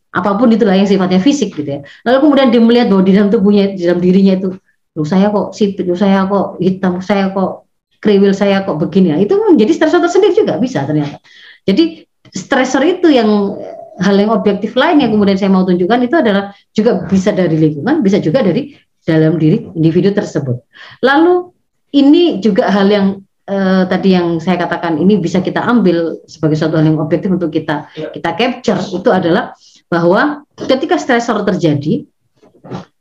[0.10, 1.80] apa pun itulah yang sifatnya fisik gitu ya.
[2.06, 4.50] Lalu kemudian dia melihat bahwa di dalam tubuhnya, di dalam dirinya itu,
[4.98, 7.70] lu saya kok sipit, lu saya kok hitam, saya kok
[8.02, 9.14] kriwil saya kok begini.
[9.14, 11.22] Ya itu menjadi stresor tersendiri juga bisa ternyata.
[11.68, 16.16] Jadi stresor itu yang eh, hal yang objektif lain yang kemudian saya mau tunjukkan itu
[16.16, 20.58] adalah juga bisa dari lingkungan bisa juga dari dalam diri individu tersebut.
[21.06, 21.52] Lalu
[21.94, 23.08] ini juga hal yang
[23.46, 27.52] eh, tadi yang saya katakan ini bisa kita ambil sebagai suatu hal yang objektif untuk
[27.52, 29.52] kita kita capture itu adalah
[29.90, 32.06] bahwa ketika stresor terjadi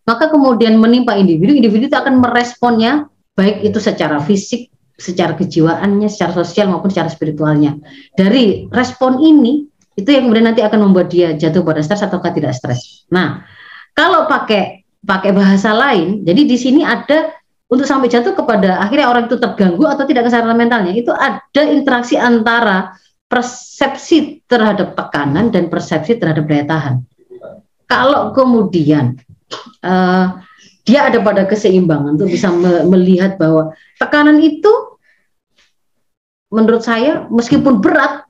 [0.08, 6.34] maka kemudian menimpa individu individu itu akan meresponnya baik itu secara fisik secara kejiwaannya, secara
[6.42, 7.78] sosial maupun secara spiritualnya.
[8.18, 9.62] Dari respon ini
[9.94, 13.06] itu yang kemudian nanti akan membuat dia jatuh pada stres atau tidak stres.
[13.14, 13.46] Nah,
[13.94, 17.30] kalau pakai pakai bahasa lain, jadi di sini ada
[17.70, 22.18] untuk sampai jatuh kepada akhirnya orang itu terganggu atau tidak kesadaran mentalnya, itu ada interaksi
[22.18, 22.94] antara
[23.28, 26.94] persepsi terhadap tekanan dan persepsi terhadap daya tahan.
[27.88, 29.16] Kalau kemudian
[29.84, 30.40] uh,
[30.88, 34.98] dia ada pada keseimbangan untuk bisa me melihat bahwa tekanan itu
[36.48, 38.24] menurut saya meskipun berat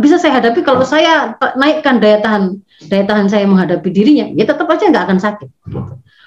[0.00, 4.64] bisa saya hadapi kalau saya naikkan daya tahan daya tahan saya menghadapi dirinya ya tetap
[4.72, 5.48] aja nggak akan sakit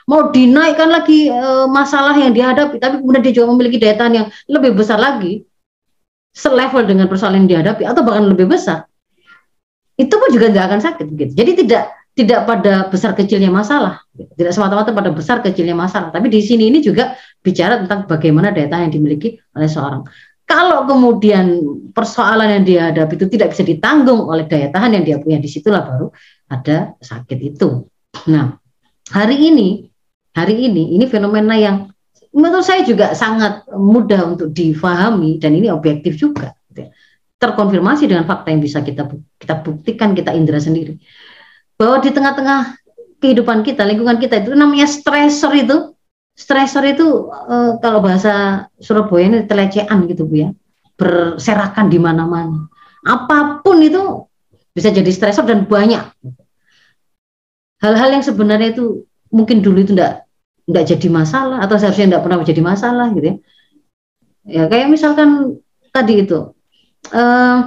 [0.05, 4.27] mau dinaikkan lagi e, masalah yang dihadapi tapi kemudian dia juga memiliki daya tahan yang
[4.53, 5.41] lebih besar lagi
[6.31, 8.87] selevel dengan persoalan yang dihadapi atau bahkan lebih besar
[9.99, 11.33] itu pun juga nggak akan sakit gitu.
[11.35, 14.01] Jadi tidak tidak pada besar kecilnya masalah
[14.35, 16.11] tidak semata-mata pada besar kecilnya masalah.
[16.11, 20.03] Tapi di sini ini juga bicara tentang bagaimana daya tahan yang dimiliki oleh seorang.
[20.43, 21.63] Kalau kemudian
[21.95, 25.87] persoalan yang dihadapi itu tidak bisa ditanggung oleh daya tahan yang dia punya, di situlah
[25.87, 26.11] baru
[26.51, 27.87] ada sakit itu.
[28.27, 28.59] Nah,
[29.15, 29.87] hari ini,
[30.35, 31.87] hari ini, ini fenomena yang
[32.31, 36.55] menurut saya juga sangat mudah untuk difahami dan ini objektif juga.
[36.71, 36.89] Gitu ya.
[37.41, 40.95] Terkonfirmasi dengan fakta yang bisa kita kita buktikan, kita indera sendiri.
[41.75, 42.77] Bahwa di tengah-tengah
[43.21, 45.91] kehidupan kita, lingkungan kita itu namanya stresor itu
[46.31, 50.49] Stresor itu uh, kalau bahasa Surabaya ini telecehan gitu Bu ya,
[50.95, 52.71] berserakan di mana-mana.
[53.03, 54.25] Apa pun itu
[54.71, 56.01] bisa jadi stresor dan banyak.
[57.83, 60.23] Hal-hal yang sebenarnya itu mungkin dulu itu enggak
[60.71, 63.35] enggak jadi masalah atau seharusnya enggak pernah menjadi masalah gitu ya.
[64.41, 65.61] Ya kayak misalkan
[65.93, 66.55] tadi itu
[67.13, 67.59] uh,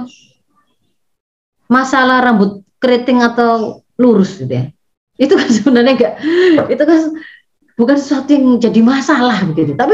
[1.71, 4.65] masalah rambut keriting atau lurus gitu ya.
[5.15, 6.13] Itu kan sebenarnya enggak
[6.73, 6.99] itu kan
[7.75, 9.75] bukan sesuatu yang jadi masalah begitu.
[9.77, 9.93] Tapi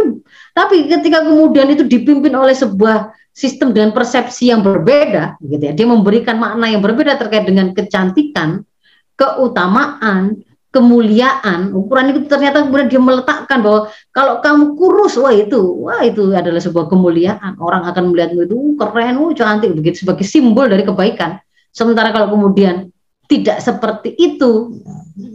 [0.54, 5.88] tapi ketika kemudian itu dipimpin oleh sebuah sistem dengan persepsi yang berbeda, gitu ya, dia
[5.88, 8.68] memberikan makna yang berbeda terkait dengan kecantikan,
[9.16, 11.76] keutamaan, kemuliaan.
[11.76, 16.64] Ukuran itu ternyata kemudian dia meletakkan bahwa kalau kamu kurus, wah itu, wah itu adalah
[16.64, 17.60] sebuah kemuliaan.
[17.60, 21.38] Orang akan melihatmu itu uh, keren, uh, cantik begitu sebagai simbol dari kebaikan.
[21.76, 22.88] Sementara kalau kemudian
[23.28, 24.80] tidak seperti itu,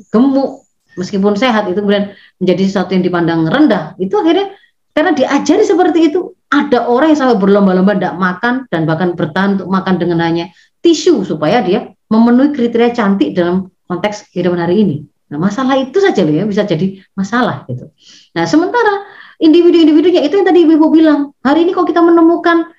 [0.09, 4.57] gemuk, meskipun sehat itu kemudian menjadi sesuatu yang dipandang rendah itu akhirnya
[4.97, 9.69] karena diajari seperti itu ada orang yang sampai berlomba-lomba tidak makan dan bahkan bertahan untuk
[9.69, 10.49] makan dengan hanya
[10.81, 14.97] tisu supaya dia memenuhi kriteria cantik dalam konteks kehidupan hari ini.
[15.27, 17.91] Nah masalah itu saja loh ya bisa jadi masalah gitu.
[18.35, 19.07] Nah sementara
[19.43, 22.71] individu-individunya itu yang tadi ibu bilang hari ini kok kita menemukan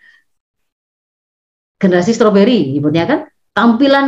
[1.77, 3.19] generasi stroberi ibunya kan
[3.57, 4.07] tampilan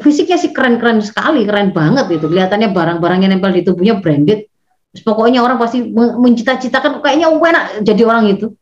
[0.00, 2.24] fisiknya sih keren-keren sekali, keren banget itu.
[2.24, 4.48] Kelihatannya barang-barang yang nempel di tubuhnya branded.
[4.88, 8.56] Terus pokoknya orang pasti mencita-citakan kayaknya enak jadi orang itu.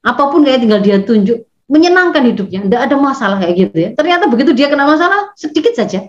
[0.00, 3.88] Apa pun kayak tinggal dia tunjuk, menyenangkan hidupnya, tidak ada masalah kayak gitu ya.
[3.92, 6.08] Ternyata begitu dia kena masalah sedikit saja.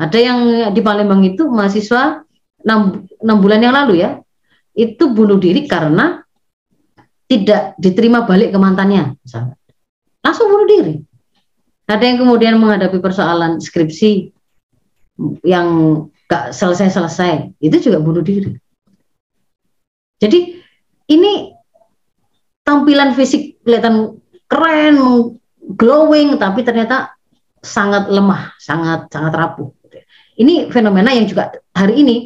[0.00, 0.38] Ada yang
[0.72, 2.24] di Palembang itu mahasiswa
[2.64, 4.18] 6, 6 bulan yang lalu ya,
[4.72, 6.24] itu bunuh diri karena
[7.28, 9.56] tidak diterima balik ke mantannya, misalnya.
[10.22, 10.94] Langsung bunuh diri
[11.92, 14.32] ada yang kemudian menghadapi persoalan skripsi
[15.44, 15.68] yang
[16.30, 18.56] gak selesai-selesai, itu juga bunuh diri.
[20.22, 20.62] Jadi
[21.10, 21.52] ini
[22.64, 24.16] tampilan fisik kelihatan
[24.48, 24.96] keren,
[25.76, 27.12] glowing, tapi ternyata
[27.60, 29.68] sangat lemah, sangat sangat rapuh.
[30.38, 32.16] Ini fenomena yang juga hari ini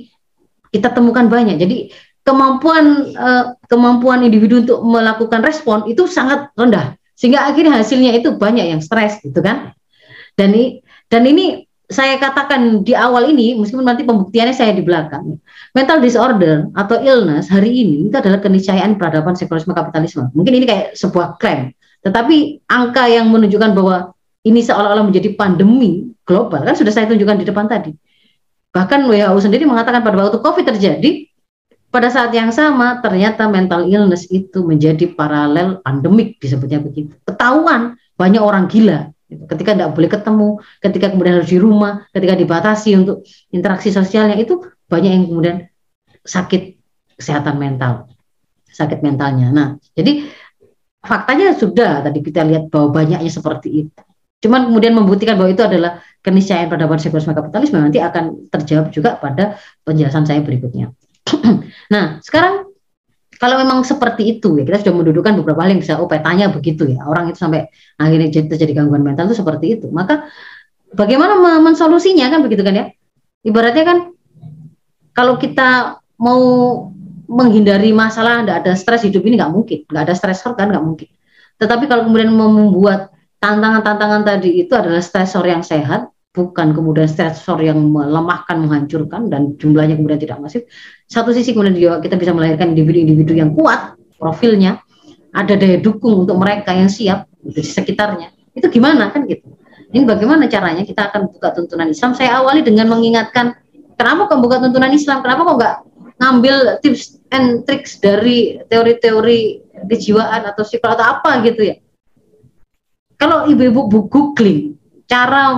[0.70, 1.58] kita temukan banyak.
[1.58, 1.90] Jadi
[2.26, 6.98] kemampuan uh, kemampuan individu untuk melakukan respon itu sangat rendah.
[7.16, 9.72] Sehingga akhirnya hasilnya itu banyak yang stres gitu kan?
[10.36, 15.38] Dan ini dan ini saya katakan di awal ini meskipun nanti pembuktiannya saya di belakang
[15.70, 20.26] mental disorder atau illness hari ini itu adalah keniscayaan peradaban sekularisme kapitalisme.
[20.34, 21.70] Mungkin ini kayak sebuah klaim.
[22.02, 24.14] Tetapi angka yang menunjukkan bahwa
[24.46, 27.94] ini seolah-olah menjadi pandemi global kan sudah saya tunjukkan di depan tadi
[28.74, 31.24] bahkan WHO sendiri mengatakan pada waktu COVID terjadi
[31.88, 37.16] pada saat yang sama ternyata mental illness itu menjadi paralel pandemik disebutnya begitu.
[37.24, 42.94] Ketahuan banyak orang gila ketika tidak boleh ketemu, ketika kemudian harus di rumah, ketika dibatasi
[42.94, 45.56] untuk interaksi sosialnya itu banyak yang kemudian
[46.22, 46.78] sakit
[47.18, 48.06] kesehatan mental,
[48.70, 49.50] sakit mentalnya.
[49.50, 50.30] Nah, jadi
[51.02, 54.02] faktanya sudah tadi kita lihat bahwa banyaknya seperti itu.
[54.40, 59.56] Cuman kemudian membuktikan bahwa itu adalah keniscayaan peradaban sekularisme kapitalisme nanti akan terjawab juga pada
[59.86, 60.92] penjelasan saya berikutnya.
[61.94, 62.68] nah, sekarang
[63.36, 66.88] kalau memang seperti itu ya kita sudah mendudukan beberapa hal yang bisa oh petanya begitu
[66.88, 67.68] ya orang itu sampai
[68.00, 69.86] akhirnya jadi terjadi gangguan mental itu seperti itu.
[69.92, 70.28] Maka
[70.92, 72.84] bagaimana mensolusinya kan begitu kan ya?
[73.44, 73.98] Ibaratnya kan
[75.12, 76.40] kalau kita mau
[77.26, 81.08] menghindari masalah tidak ada stres hidup ini nggak mungkin nggak ada stresor kan nggak mungkin.
[81.56, 83.15] Tetapi kalau kemudian membuat
[83.46, 89.94] tantangan-tantangan tadi itu adalah stresor yang sehat bukan kemudian stresor yang melemahkan, menghancurkan dan jumlahnya
[89.96, 90.66] kemudian tidak masif.
[91.06, 94.82] Satu sisi kemudian juga kita bisa melahirkan individu-individu yang kuat profilnya,
[95.30, 98.34] ada daya dukung untuk mereka yang siap di sekitarnya.
[98.52, 99.54] Itu gimana kan gitu.
[99.94, 102.12] Ini bagaimana caranya kita akan buka tuntunan Islam.
[102.18, 103.54] Saya awali dengan mengingatkan
[103.94, 105.76] kenapa kok buka tuntunan Islam, kenapa kok nggak
[106.20, 109.40] ngambil tips and tricks dari teori-teori
[109.88, 111.76] kejiwaan atau psikolog atau apa gitu ya
[113.16, 114.76] kalau ibu-ibu googling
[115.08, 115.56] cara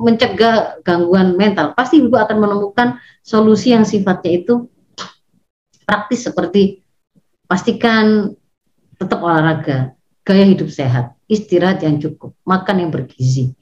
[0.00, 4.68] mencegah gangguan mental, pasti ibu akan menemukan solusi yang sifatnya itu
[5.84, 6.80] praktis seperti
[7.44, 8.32] pastikan
[8.96, 13.56] tetap olahraga, gaya hidup sehat, istirahat yang cukup, makan yang bergizi,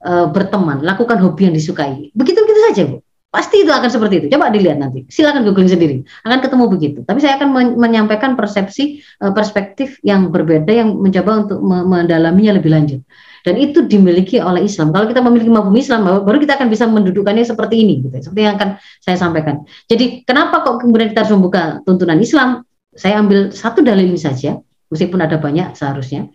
[0.00, 2.14] e, berteman, lakukan hobi yang disukai.
[2.14, 2.98] Begitu-begitu saja, Bu.
[3.28, 4.26] Pasti itu akan seperti itu.
[4.32, 5.04] Coba dilihat nanti.
[5.12, 6.00] Silakan googling sendiri.
[6.24, 6.98] Akan ketemu begitu.
[7.04, 13.00] Tapi saya akan menyampaikan persepsi uh, perspektif yang berbeda yang mencoba untuk mendalaminya lebih lanjut.
[13.44, 14.96] Dan itu dimiliki oleh Islam.
[14.96, 18.16] Kalau kita memiliki mafhum Islam, baru kita akan bisa mendudukannya seperti ini, gitu.
[18.32, 19.62] Seperti yang akan saya sampaikan.
[19.86, 22.64] Jadi kenapa kok kemudian kita harus membuka tuntunan Islam?
[22.96, 24.58] Saya ambil satu dalil ini saja,
[24.90, 26.32] meskipun ada banyak seharusnya.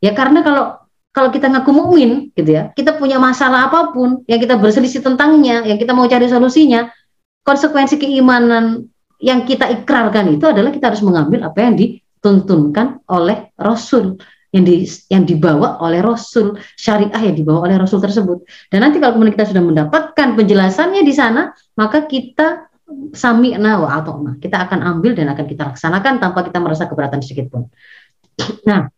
[0.00, 0.79] Ya karena kalau
[1.10, 5.66] kalau kita ngaku mukmin gitu ya, kita punya masalah apa pun yang kita berselisih tentangnya,
[5.66, 6.86] yang kita mau cari solusinya,
[7.42, 8.86] konsekuensi keimanan
[9.20, 14.16] yang kita ikrarkan itu adalah kita harus mengambil apa yang dituntunkan oleh Rasul
[14.50, 18.42] yang di, yang dibawa oleh Rasul syariah yang dibawa oleh Rasul tersebut.
[18.66, 22.66] Dan nanti kalau kemudian kita sudah mendapatkan penjelasannya di sana, maka kita
[23.14, 24.42] sami'na wa atokna.
[24.42, 27.62] Kita akan ambil dan akan kita laksanakan tanpa kita merasa keberatan sedikit pun.
[28.66, 28.90] Nah,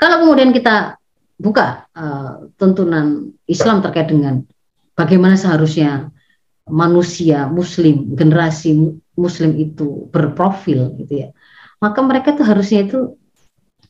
[0.00, 0.96] kalau kemudian kita
[1.36, 4.40] buka uh, tuntunan Islam terkait dengan
[4.96, 6.08] bagaimana seharusnya
[6.66, 11.28] manusia muslim generasi muslim itu berprofil gitu ya.
[11.78, 13.20] Maka mereka tuh harusnya itu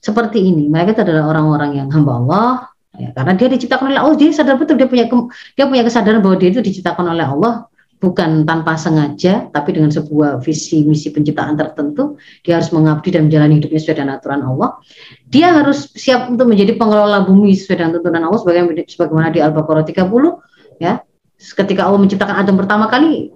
[0.02, 0.66] seperti ini.
[0.66, 2.50] Mereka itu adalah orang-orang yang hamba Allah
[2.98, 4.16] ya, karena dia diciptakan oleh Allah.
[4.18, 5.06] Dia sadar betul dia punya
[5.54, 7.70] dia punya kesadaran bahwa dia itu diciptakan oleh Allah
[8.06, 12.14] bukan tanpa sengaja, tapi dengan sebuah visi misi penciptaan tertentu,
[12.46, 14.78] dia harus mengabdi dan menjalani hidupnya sesuai dengan aturan Allah.
[15.26, 19.82] Dia harus siap untuk menjadi pengelola bumi sesuai dengan tuntunan Allah, sebagaimana, sebagaimana di Al-Baqarah
[19.82, 21.02] 30, ya.
[21.36, 23.34] Ketika Allah menciptakan Adam pertama kali,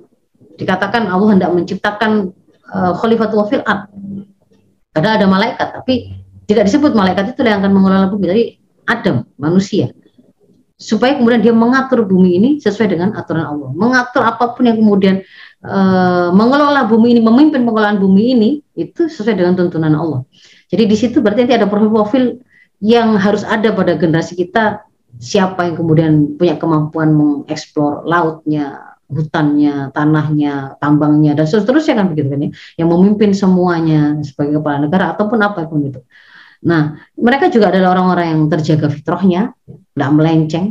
[0.54, 2.30] dikatakan Allah hendak menciptakan
[2.70, 3.90] uh, khalifatul fil ard.
[4.94, 6.14] Padahal ada malaikat, tapi
[6.46, 8.44] tidak disebut malaikat itu yang akan mengelola bumi, tapi
[8.86, 9.90] Adam, manusia
[10.80, 13.68] supaya kemudian dia mengatur bumi ini sesuai dengan aturan Allah.
[13.76, 15.20] Mengatur apa pun yang kemudian
[15.60, 18.50] uh, mengelola bumi ini, memimpin pengelolaan bumi ini
[18.80, 20.24] itu sesuai dengan tuntunan Allah.
[20.72, 22.40] Jadi di situ berarti nanti ada profil-profil
[22.80, 24.80] yang harus ada pada generasi kita
[25.20, 32.40] siapa yang kemudian punya kemampuan mengeksplor lautnya, hutannya, tanahnya, tambangnya dan seterusnya kan begitu kan
[32.40, 32.50] ya,
[32.80, 36.00] yang memimpin semuanya sebagai kepala negara ataupun apa pun itu.
[36.60, 40.66] Nah, mereka juga adalah orang-orang yang terjaga fitrahnya, tidak melenceng.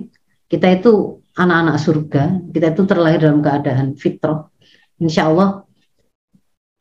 [0.45, 2.23] Kita itu anak-anak surga,
[2.53, 4.49] kita itu terlahir dalam keadaan fitrah.
[5.01, 5.65] Insya Allah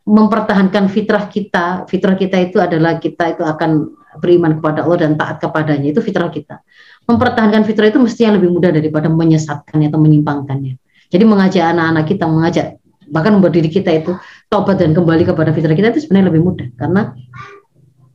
[0.08, 5.36] mempertahankan fitrah kita, fitrah kita itu adalah kita itu akan beriman kepada Allah dan taat
[5.40, 6.64] kepadanya, itu fitrah kita.
[7.04, 10.74] Mempertahankan fitrah itu mestinya lebih mudah daripada menyesatkannya atau menyimpangkannya.
[11.08, 12.66] Jadi mengajak anak-anak kita, mengajak
[13.08, 14.12] bahkan membuat diri kita itu
[14.52, 17.16] taubat dan kembali kepada fitrah kita itu sebenarnya lebih mudah karena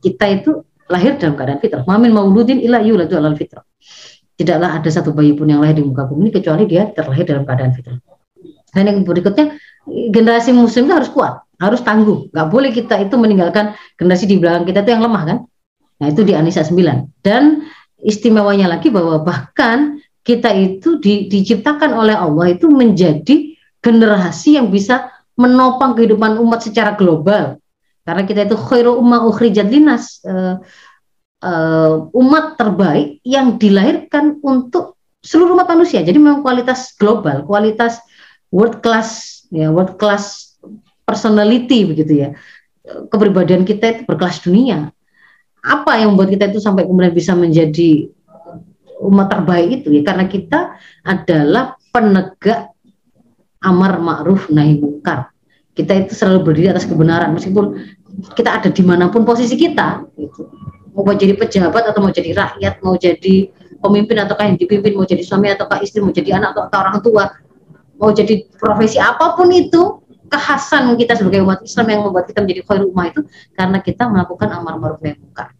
[0.00, 0.50] kita itu
[0.90, 1.82] lahir dalam keadaan fitrah.
[1.86, 3.64] Mamin mauludin illa yuladu alal fitrah.
[4.34, 7.72] Tidaklah ada satu bayi pun yang lahir di muka bumi kecuali dia terlahir dalam keadaan
[7.72, 7.98] fitrah.
[8.74, 9.54] Dan yang berikutnya
[9.86, 12.34] generasi muslim itu harus kuat, harus tangguh.
[12.34, 15.38] Gak boleh kita itu meninggalkan generasi di belakang kita itu yang lemah kan.
[16.02, 17.22] Nah itu di Anisa 9.
[17.22, 17.62] Dan
[18.02, 23.54] istimewanya lagi bahwa bahkan kita itu di, diciptakan oleh Allah itu menjadi
[23.84, 27.60] generasi yang bisa menopang kehidupan umat secara global
[28.04, 30.60] karena kita itu khairu umma ukhrijat linas uh,
[31.40, 36.04] uh, umat terbaik yang dilahirkan untuk seluruh umat manusia.
[36.04, 38.00] Jadi memang kualitas global, kualitas
[38.52, 40.56] world class ya, world class
[41.08, 42.28] personality begitu ya.
[42.84, 44.92] Kepribadian kita itu berkelas dunia.
[45.64, 48.12] Apa yang membuat kita itu sampai kemudian bisa menjadi
[49.00, 52.72] umat terbaik itu ya karena kita adalah penegak
[53.64, 55.33] amar ma'ruf nahi mungkar
[55.74, 57.82] kita itu selalu berdiri atas kebenaran meskipun
[58.38, 60.46] kita ada di mana pun posisi kita gitu.
[60.94, 63.50] mau jadi pejabat atau mau jadi rakyat mau jadi
[63.82, 67.24] pemimpin ataukah yang dipimpin mau jadi suami ataukah istri mau jadi anak atau orang tua
[67.98, 72.60] mau jadi profesi apa pun itu kekhasan kita sebagai umat Islam yang membuat kita menjadi
[72.66, 73.20] khairul ummah itu
[73.54, 75.52] karena kita melakukan amar ma'ruf nahi munkar.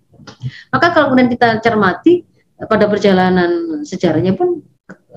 [0.73, 2.25] Maka kalau kemudian kita cermati
[2.59, 4.65] pada perjalanan sejarahnya pun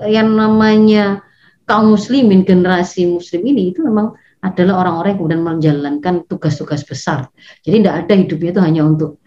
[0.06, 1.24] yang namanya
[1.66, 7.26] kaum muslimin generasi muslim ini itu memang adalah orang-orang yang kemudian menjalankan tugas-tugas besar.
[7.62, 9.18] Jadi tidak ada hidupnya itu hanya untuk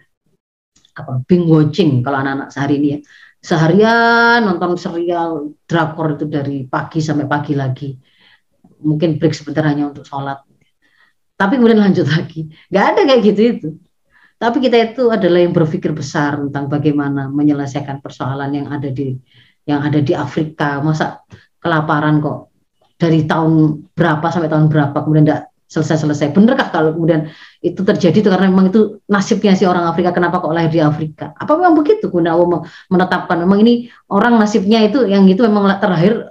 [0.92, 2.98] apa bing watching kalau anak-anak sehari ini ya.
[3.42, 7.90] Seharian nonton serial drakor itu dari pagi sampai pagi lagi.
[8.82, 10.46] Mungkin break sebentar hanya untuk sholat.
[11.34, 12.46] Tapi kemudian lanjut lagi.
[12.70, 13.68] Nggak ada kayak gitu itu.
[14.38, 19.14] Tapi kita itu adalah yang berpikir besar tentang bagaimana menyelesaikan persoalan yang ada di
[19.66, 20.78] yang ada di Afrika.
[20.82, 21.22] Masa
[21.58, 22.51] kelaparan kok
[23.02, 26.36] dari tahun berapa sampai tahun berapa kemudian tidak selesai-selesai.
[26.36, 27.32] Benarkah kalau kemudian
[27.64, 31.32] itu terjadi itu karena memang itu nasibnya si orang Afrika kenapa kok lahir di Afrika?
[31.34, 36.28] Apa memang begitu Guna Allah menetapkan memang ini orang nasibnya itu yang itu memang terlahir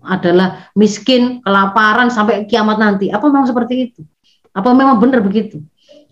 [0.00, 3.12] adalah miskin, kelaparan sampai kiamat nanti.
[3.12, 4.00] Apa memang seperti itu?
[4.56, 5.60] Apa memang benar begitu?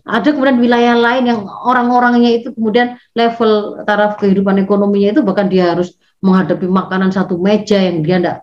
[0.05, 5.73] Ada kemudian wilayah lain yang orang-orangnya itu kemudian level taraf kehidupan ekonominya itu bahkan dia
[5.73, 8.37] harus menghadapi makanan satu meja yang dia tidak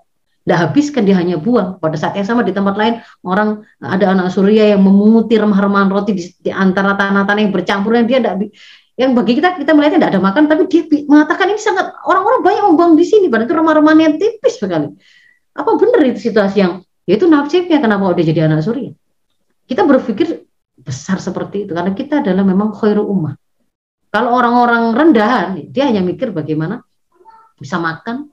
[0.47, 1.83] tidak habiskan dia hanya buang.
[1.83, 6.15] Pada saat yang sama di tempat lain orang ada anak surya yang memunguti remah-remahan roti
[6.15, 8.55] di, di antara tanah-tanah yang bercampur yang dia tidak
[8.95, 12.63] yang bagi kita kita melihatnya tidak ada makan tapi dia mengatakan ini sangat orang-orang banyak
[12.63, 14.89] membuang di sini padahal itu remah-remahan yang tipis sekali.
[15.59, 16.73] Apa benar itu situasi yang
[17.11, 18.95] yaitu nasibnya kenapa dia jadi anak surya?
[19.67, 20.47] Kita berpikir
[20.79, 23.35] besar seperti itu karena kita adalah memang khairu ummah.
[24.15, 26.87] Kalau orang-orang rendahan dia hanya mikir bagaimana
[27.59, 28.31] bisa makan,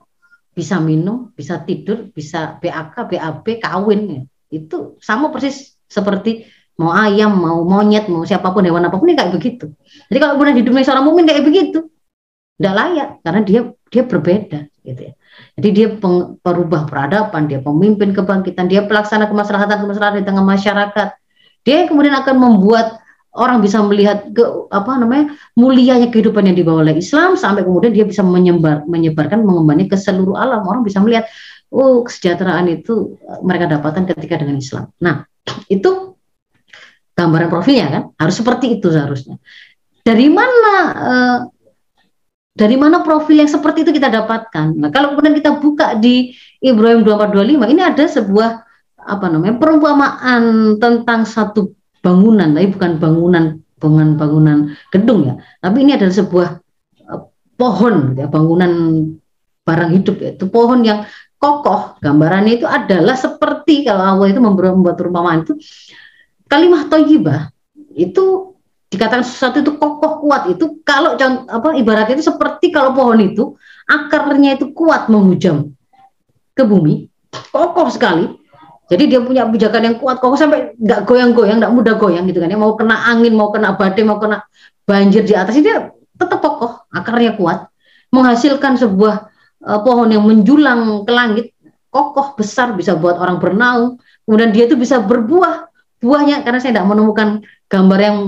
[0.54, 4.22] bisa minum, bisa tidur, bisa BAK, BAB, kawin ya.
[4.54, 6.46] Itu sama persis seperti
[6.78, 9.74] mau ayam, mau monyet, mau siapa pun hewan apa pun ini kayak begitu.
[10.10, 11.90] Jadi kalau kemudian hidupnya seorang mukmin kayak begitu,
[12.58, 15.12] tidak layak karena dia dia berbeda gitu ya.
[15.58, 21.08] Jadi dia peng, perubah peradaban, dia pemimpin kebangkitan, dia pelaksana kemaslahatan kemaslahatan di tengah masyarakat.
[21.66, 23.03] Dia yang kemudian akan membuat
[23.34, 28.06] orang bisa melihat ke apa namanya mulianya kehidupan yang dibawa oleh Islam sampai kemudian dia
[28.06, 31.26] bisa menyebar menyebarkan mengembannya ke seluruh alam orang bisa melihat
[31.74, 34.94] oh kesejahteraan itu eh, mereka dapatkan ketika dengan Islam.
[35.02, 35.26] Nah
[35.66, 36.14] itu
[37.14, 39.42] gambaran profilnya kan harus seperti itu seharusnya.
[40.06, 41.38] Dari mana eh,
[42.54, 44.78] dari mana profil yang seperti itu kita dapatkan?
[44.78, 46.30] Nah kalau kemudian kita buka di
[46.62, 48.50] Ibrahim 2425 ini ada sebuah
[49.04, 51.74] apa namanya perumpamaan tentang satu
[52.04, 53.44] bangunan, tapi bukan bangunan
[53.80, 54.58] bangunan bangunan
[54.92, 56.48] gedung ya, tapi ini adalah sebuah
[57.08, 57.22] uh,
[57.56, 58.72] pohon, gitu ya, bangunan
[59.64, 60.30] barang hidup ya.
[60.36, 61.08] Itu pohon yang
[61.40, 61.96] kokoh.
[62.04, 65.56] Gambarannya itu adalah seperti kalau Allah itu membuat perumpamaan itu
[66.48, 67.50] kalimat toyibah
[67.94, 68.54] itu
[68.94, 73.58] dikatakan sesuatu itu kokoh kuat itu kalau apa ibaratnya itu seperti kalau pohon itu
[73.90, 75.74] akarnya itu kuat menghujam
[76.54, 77.10] ke bumi
[77.50, 78.30] kokoh sekali
[78.84, 82.52] jadi dia punya pijakan yang kuat, kok sampai nggak goyang-goyang, nggak mudah goyang gitu kan
[82.52, 82.58] ya.
[82.60, 84.44] Mau kena angin, mau kena badai, mau kena
[84.84, 85.88] banjir di atas, dia
[86.20, 87.72] tetap kokoh, akarnya kuat,
[88.12, 89.32] menghasilkan sebuah
[89.64, 91.46] uh, pohon yang menjulang ke langit,
[91.88, 93.96] kokoh besar, bisa buat orang bernaung.
[94.28, 95.68] Kemudian dia itu bisa berbuah,
[96.04, 97.40] buahnya karena saya tidak menemukan
[97.72, 98.18] gambar yang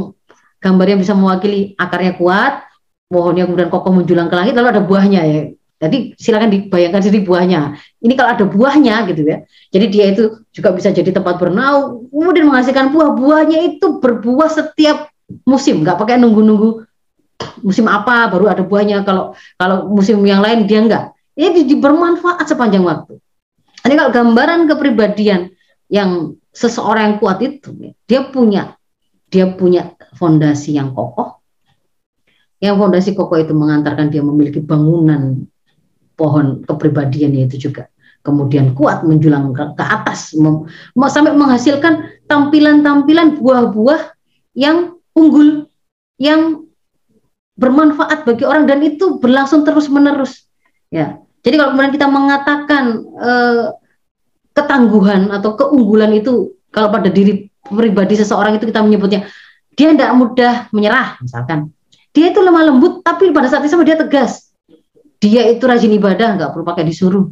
[0.64, 2.64] gambar yang bisa mewakili akarnya kuat,
[3.12, 5.42] pohonnya kemudian kokoh menjulang ke langit, lalu ada buahnya ya.
[5.76, 7.76] Jadi silakan dibayangkan sendiri buahnya.
[8.00, 9.44] Ini kalau ada buahnya gitu ya.
[9.68, 13.12] Jadi dia itu juga bisa jadi tempat bernaung, kemudian menghasilkan buah.
[13.12, 15.12] Buahnya itu berbuah setiap
[15.44, 16.88] musim, nggak pakai nunggu-nunggu
[17.60, 19.04] musim apa baru ada buahnya.
[19.04, 21.04] Kalau kalau musim yang lain dia enggak.
[21.36, 23.20] Ini bermanfaat sepanjang waktu.
[23.84, 25.52] Ini kalau gambaran kepribadian
[25.92, 28.80] yang seseorang yang kuat itu, dia punya
[29.28, 31.36] dia punya fondasi yang kokoh.
[32.56, 35.44] Yang fondasi kokoh itu mengantarkan dia memiliki bangunan
[36.16, 37.92] pohon kepribadiannya itu juga.
[38.24, 40.66] Kemudian kuat menjulang ke, atas mem,
[41.06, 44.18] sampai menghasilkan tampilan-tampilan buah-buah
[44.58, 45.70] yang unggul
[46.18, 46.66] yang
[47.54, 50.48] bermanfaat bagi orang dan itu berlangsung terus-menerus.
[50.90, 51.22] Ya.
[51.46, 53.64] Jadi kalau kemudian kita mengatakan eh,
[54.58, 59.30] ketangguhan atau keunggulan itu kalau pada diri pribadi seseorang itu kita menyebutnya
[59.78, 61.70] dia tidak mudah menyerah misalkan.
[62.10, 64.45] Dia itu lemah lembut tapi pada saat itu sama dia tegas
[65.20, 67.26] dia itu rajin ibadah nggak perlu pakai disuruh.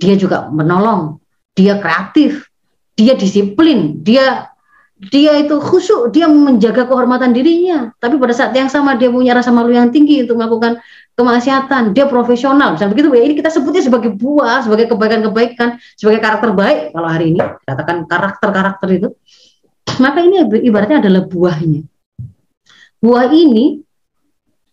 [0.00, 1.22] Dia juga menolong.
[1.54, 2.50] Dia kreatif.
[2.98, 4.02] Dia disiplin.
[4.02, 4.50] Dia
[4.98, 6.10] dia itu khusyuk.
[6.10, 7.94] Dia menjaga kehormatan dirinya.
[8.02, 10.82] Tapi pada saat yang sama dia punya rasa malu yang tinggi untuk melakukan
[11.14, 11.94] kemaksiatan.
[11.94, 12.74] Dia profesional.
[12.74, 17.34] Misalnya begitu ya ini kita sebutnya sebagai buah sebagai kebaikan-kebaikan sebagai karakter baik kalau hari
[17.34, 17.40] ini.
[17.62, 19.08] Katakan karakter-karakter itu.
[20.02, 21.86] Maka ini ibaratnya adalah buahnya?
[22.98, 23.84] Buah ini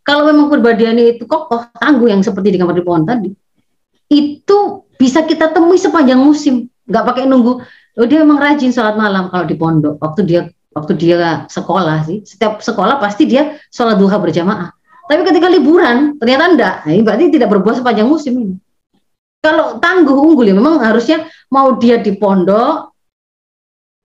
[0.02, 3.30] kalau memang perbadiannya itu kokoh, tangguh yang seperti di kamar di pohon tadi,
[4.10, 4.58] itu
[4.97, 7.62] bisa kita temui sepanjang musim, nggak pakai nunggu.
[7.99, 10.02] Oh dia memang rajin sholat malam kalau di pondok.
[10.02, 10.41] Waktu dia
[10.74, 14.74] waktu dia sekolah sih, setiap sekolah pasti dia sholat duha berjamaah.
[15.06, 18.56] Tapi ketika liburan ternyata enggak, nah, ini berarti tidak berbuah sepanjang musim ini.
[19.41, 22.93] Kalau tangguh unggul ya memang harusnya mau dia di pondok,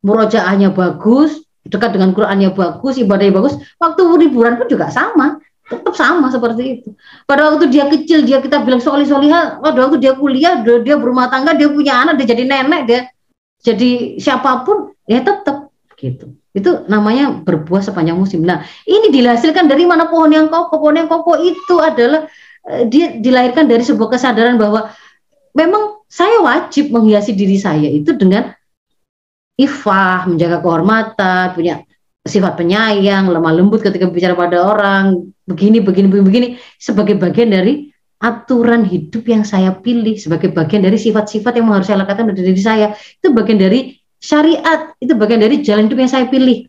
[0.02, 6.30] murojaahnya bagus, dekat dengan Qurannya bagus, ibadahnya bagus, waktu liburan pun juga sama tetap sama
[6.30, 6.88] seperti itu.
[7.26, 10.94] Pada waktu dia kecil dia kita bilang soli soliha, pada waktu dia kuliah dia, dia
[10.94, 13.00] berumah tangga dia punya anak dia jadi nenek dia
[13.66, 16.36] jadi siapa pun ya tetap gitu.
[16.54, 18.46] Itu namanya berbuah sepanjang musim.
[18.46, 20.78] Nah ini dihasilkan dari mana pohon yang kokoh?
[20.78, 22.30] Pohon yang kokoh itu adalah
[22.70, 24.94] eh, dia dilahirkan dari sebuah kesadaran bahwa
[25.56, 28.54] memang saya wajib menghiasi diri saya itu dengan
[29.56, 31.82] ifah, menjaga kehormatan, punya
[32.26, 37.88] sifat penyayang, lemah lembut ketika bicara pada orang, begini, begini, begini, begini, sebagai bagian dari
[38.20, 42.62] aturan hidup yang saya pilih, sebagai bagian dari sifat-sifat yang harus saya lakukan dari diri
[42.62, 46.66] saya, itu bagian dari syariat, itu bagian dari jalan hidup yang saya pilih.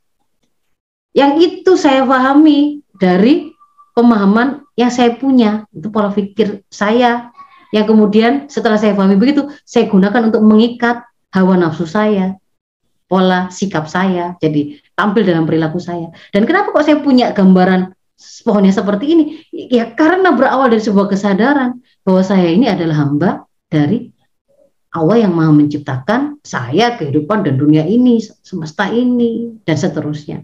[1.16, 3.49] Yang itu saya pahami dari
[3.97, 7.34] pemahaman yang saya punya, itu pola pikir saya,
[7.74, 11.03] yang kemudian setelah saya pahami begitu, saya gunakan untuk mengikat
[11.34, 12.38] hawa nafsu saya,
[13.08, 16.12] pola sikap saya, jadi tampil dalam perilaku saya.
[16.36, 17.95] Dan kenapa kok saya punya gambaran
[18.43, 19.24] pohonnya seperti ini?
[19.49, 24.12] Ya karena berawal dari sebuah kesadaran bahwa saya ini adalah hamba dari
[24.91, 30.43] Allah yang maha menciptakan saya, kehidupan dan dunia ini, semesta ini, dan seterusnya.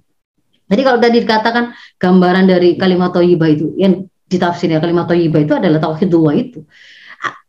[0.68, 5.80] Jadi kalau tadi dikatakan gambaran dari kalimat toyibah itu, yang ditafsirnya kalimat toyibah itu adalah
[5.84, 6.64] tauhid dua itu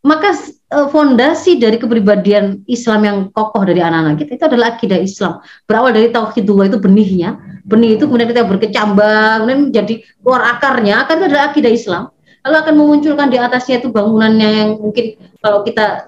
[0.04, 0.36] maka
[0.68, 5.40] uh, fondasi dari kepribadian Islam yang kokoh dari anak-anak kita itu adalah akidah Islam.
[5.64, 11.14] Berawal dari tauhidullah itu benihnya, benih itu kemudian kita berkecambang, kemudian menjadi keluar akarnya, akan
[11.16, 12.04] itu adalah akidah Islam.
[12.44, 16.04] Lalu akan memunculkan di atasnya itu bangunannya yang mungkin kalau kita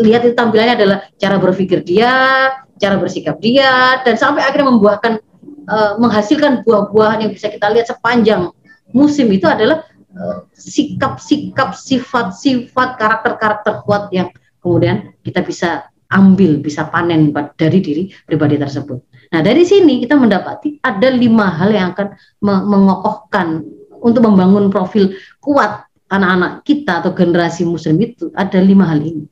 [0.00, 2.12] lihat itu tampilannya adalah cara berpikir dia,
[2.80, 5.20] cara bersikap dia, dan sampai akhirnya membuahkan
[5.68, 8.48] uh, menghasilkan buah-buahan yang bisa kita lihat sepanjang
[8.94, 9.82] musim itu adalah
[10.54, 14.30] sikap-sikap, sifat-sifat, karakter-karakter kuat yang
[14.62, 19.02] kemudian kita bisa ambil, bisa panen dari diri pribadi tersebut.
[19.34, 23.66] Nah dari sini kita mendapati ada lima hal yang akan mengokohkan
[23.98, 29.26] untuk membangun profil kuat anak-anak kita atau generasi muslim itu ada lima hal ini.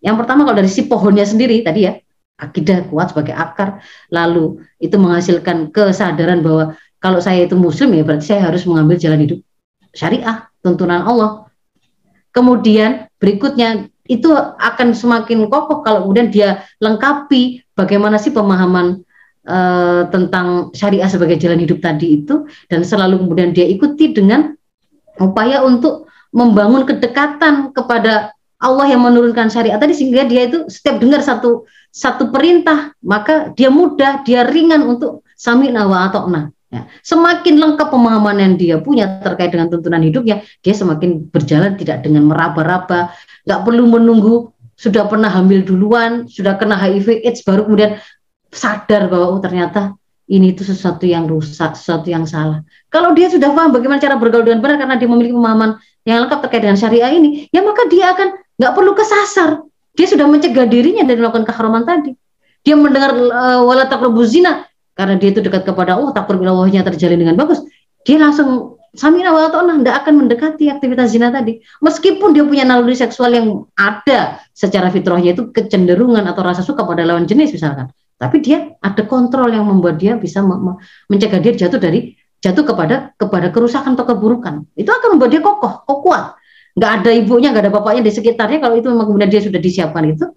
[0.00, 1.98] Yang pertama kalau dari si pohonnya sendiri tadi ya
[2.40, 8.32] akidah kuat sebagai akar, lalu itu menghasilkan kesadaran bahwa kalau saya itu muslim ya berarti
[8.32, 9.40] saya harus mengambil jalan hidup
[9.94, 11.50] syariah, tuntunan Allah.
[12.30, 19.06] Kemudian berikutnya itu akan semakin kokoh kalau kemudian dia lengkapi bagaimana sih pemahaman
[19.46, 24.58] uh, tentang syariah sebagai jalan hidup tadi itu dan selalu kemudian dia ikuti dengan
[25.22, 31.22] upaya untuk membangun kedekatan kepada Allah yang menurunkan syariat tadi sehingga dia itu setiap dengar
[31.22, 36.86] satu satu perintah maka dia mudah dia ringan untuk sami'na wa atokna Ya.
[37.02, 42.30] Semakin lengkap pemahaman yang dia punya terkait dengan tuntunan hidupnya, dia semakin berjalan tidak dengan
[42.30, 43.10] meraba-raba,
[43.42, 47.98] nggak perlu menunggu sudah pernah hamil duluan, sudah kena HIV AIDS baru kemudian
[48.54, 49.98] sadar bahwa oh ternyata
[50.30, 52.62] ini itu sesuatu yang rusak, sesuatu yang salah.
[52.86, 55.74] Kalau dia sudah paham bagaimana cara bergaul dengan benar karena dia memiliki pemahaman
[56.06, 59.58] yang lengkap terkait dengan syariah ini, ya maka dia akan nggak perlu kesasar.
[59.98, 62.14] Dia sudah mencegah dirinya dari melakukan keharaman tadi.
[62.62, 63.90] Dia mendengar uh, wala
[64.22, 64.69] zina,
[65.00, 67.64] karena dia itu dekat kepada Allah, takbir bilawahnya terjalin dengan bagus,
[68.04, 71.64] dia langsung samina wa ta'ala tidak akan mendekati aktivitas zina tadi.
[71.80, 77.08] Meskipun dia punya naluri seksual yang ada secara fitrahnya itu kecenderungan atau rasa suka pada
[77.08, 77.88] lawan jenis misalkan.
[78.20, 80.44] Tapi dia ada kontrol yang membuat dia bisa
[81.08, 82.12] mencegah dia jatuh dari
[82.44, 84.68] jatuh kepada kepada kerusakan atau keburukan.
[84.76, 86.24] Itu akan membuat dia kokoh, kokoh kuat.
[86.76, 88.60] Ada ibunya, nggak ada bapaknya di sekitarnya.
[88.60, 90.28] Kalau itu memang kemudian dia sudah disiapkan itu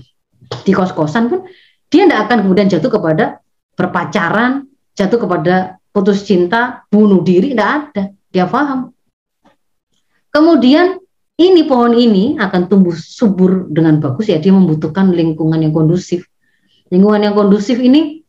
[0.64, 1.43] di kos-kosan pun
[1.91, 3.43] dia tidak akan kemudian jatuh kepada
[3.74, 8.03] berpacaran, jatuh kepada putus cinta, bunuh diri, tidak ada.
[8.34, 8.93] Dia paham.
[10.34, 10.97] Kemudian
[11.38, 14.41] ini pohon ini akan tumbuh subur dengan bagus ya.
[14.41, 16.26] Dia membutuhkan lingkungan yang kondusif.
[16.89, 18.26] Lingkungan yang kondusif ini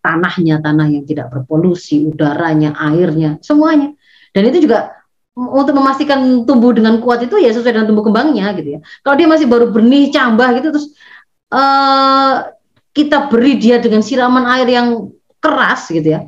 [0.00, 3.96] tanahnya tanah yang tidak berpolusi, udaranya, airnya, semuanya.
[4.30, 4.96] Dan itu juga
[5.36, 8.80] untuk memastikan tumbuh dengan kuat itu ya sesuai dengan tumbuh kembangnya gitu ya.
[9.04, 10.86] Kalau dia masih baru benih cambah gitu terus
[11.52, 12.55] uh,
[12.96, 16.24] kita beri dia dengan siraman air yang keras gitu ya.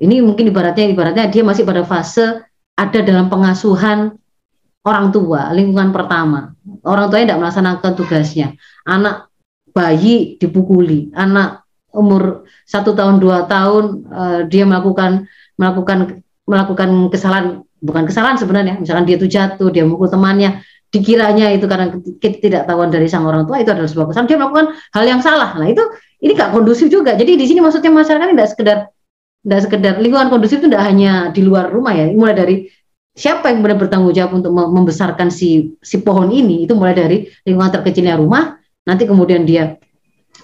[0.00, 2.40] Ini mungkin ibaratnya ibaratnya dia masih pada fase
[2.74, 4.16] ada dalam pengasuhan
[4.88, 6.56] orang tua, lingkungan pertama.
[6.88, 8.56] Orang tuanya tidak melaksanakan tugasnya.
[8.88, 9.28] Anak
[9.76, 11.64] bayi dipukuli, anak
[11.94, 19.06] umur satu tahun dua tahun uh, dia melakukan melakukan melakukan kesalahan bukan kesalahan sebenarnya misalkan
[19.06, 20.58] dia itu jatuh dia mukul temannya
[20.94, 21.90] dikiranya itu karena
[22.22, 25.50] tidak tahuan dari sang orang tua itu adalah sebuah kesalahan dia melakukan hal yang salah.
[25.58, 25.82] Nah itu
[26.22, 27.18] ini gak kondusif juga.
[27.18, 28.78] Jadi di sini maksudnya masyarakat tidak sekedar
[29.44, 32.06] tidak sekedar lingkungan kondusif itu tidak hanya di luar rumah ya.
[32.14, 32.56] Mulai dari
[33.10, 37.74] siapa yang benar bertanggung jawab untuk membesarkan si si pohon ini itu mulai dari lingkungan
[37.74, 38.54] terkecilnya rumah.
[38.86, 39.74] Nanti kemudian dia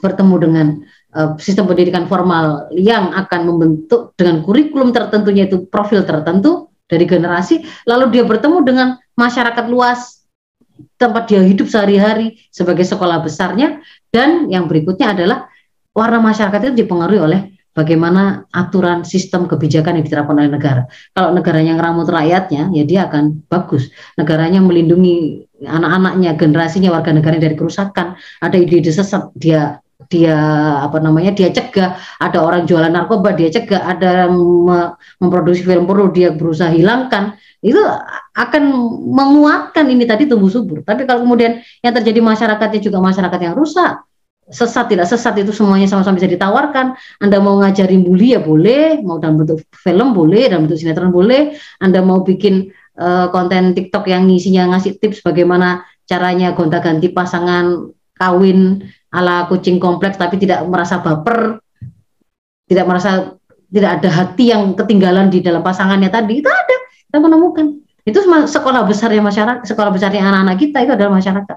[0.02, 0.66] bertemu dengan
[1.14, 7.62] uh, sistem pendidikan formal yang akan membentuk dengan kurikulum tertentunya itu profil tertentu dari generasi
[7.86, 10.19] lalu dia bertemu dengan masyarakat luas
[10.96, 15.50] tempat dia hidup sehari-hari sebagai sekolah besarnya dan yang berikutnya adalah
[15.94, 20.82] warna masyarakat itu dipengaruhi oleh bagaimana aturan sistem kebijakan yang diterapkan oleh negara.
[21.14, 23.88] Kalau negaranya ngeramut rakyatnya, ya dia akan bagus.
[24.18, 28.18] Negaranya melindungi anak-anaknya, generasinya, warga negaranya dari kerusakan.
[28.42, 29.78] Ada ide-ide sesat, dia
[30.10, 30.36] dia
[30.82, 31.94] apa namanya dia cegah.
[32.18, 33.78] Ada orang jualan narkoba dia cegah.
[33.78, 34.34] Ada yang
[35.22, 37.38] memproduksi film porno dia berusaha hilangkan.
[37.62, 37.78] Itu
[38.34, 38.62] akan
[39.14, 40.82] menguatkan ini tadi tumbuh subur.
[40.82, 44.02] Tapi kalau kemudian yang terjadi masyarakatnya juga masyarakat yang rusak
[44.50, 46.98] sesat tidak sesat itu semuanya sama-sama bisa ditawarkan.
[47.22, 51.54] Anda mau ngajarin bully ya boleh, mau dalam bentuk film boleh, dalam bentuk sinetron boleh.
[51.78, 58.82] Anda mau bikin uh, konten TikTok yang isinya ngasih tips bagaimana caranya gonta-ganti pasangan kawin
[59.10, 61.58] ala kucing kompleks tapi tidak merasa baper,
[62.70, 63.34] tidak merasa
[63.70, 66.76] tidak ada hati yang ketinggalan di dalam pasangannya tadi itu ada
[67.10, 67.78] kita menemukan.
[68.02, 71.56] Itu sekolah besarnya masyarakat sekolah besarnya anak-anak kita itu adalah masyarakat.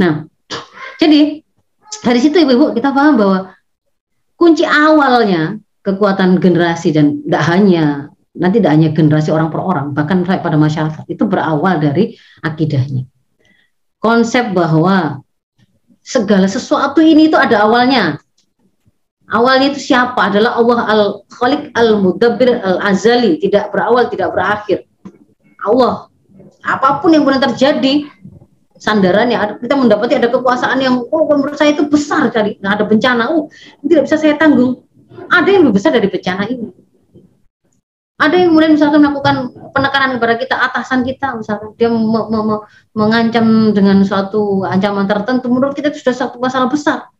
[0.00, 0.28] Nah
[1.00, 1.40] jadi
[2.04, 3.38] dari situ ibu-ibu kita paham bahwa
[4.36, 7.84] kunci awalnya kekuatan generasi dan tidak hanya
[8.36, 13.08] nanti tidak hanya generasi orang per orang bahkan pada masyarakat itu berawal dari akidahnya.
[13.96, 15.24] Konsep bahwa
[16.06, 18.22] segala sesuatu ini itu ada awalnya.
[19.26, 20.30] Awalnya itu siapa?
[20.30, 21.02] Adalah Allah al
[21.34, 24.86] Khalik al Mudabbir al Azali tidak berawal tidak berakhir.
[25.66, 26.06] Allah.
[26.62, 28.06] Apa pun yang pernah terjadi
[28.78, 33.22] sandarannya kita mendapati ada kekuasaan yang oh menurut saya itu besar kali nggak ada bencana.
[33.34, 33.50] Oh
[33.82, 34.86] tidak bisa saya tanggung.
[35.26, 36.85] Ada yang lebih besar dari bencana ini
[38.16, 39.36] ada yang kemudian misalkan melakukan
[39.76, 41.76] penekanan kepada kita atasan kita misalkan.
[41.76, 42.56] Dia me me me
[42.96, 47.12] mengancam dengan suatu ancaman tertentu menurut kita itu sudah satu masalah besar.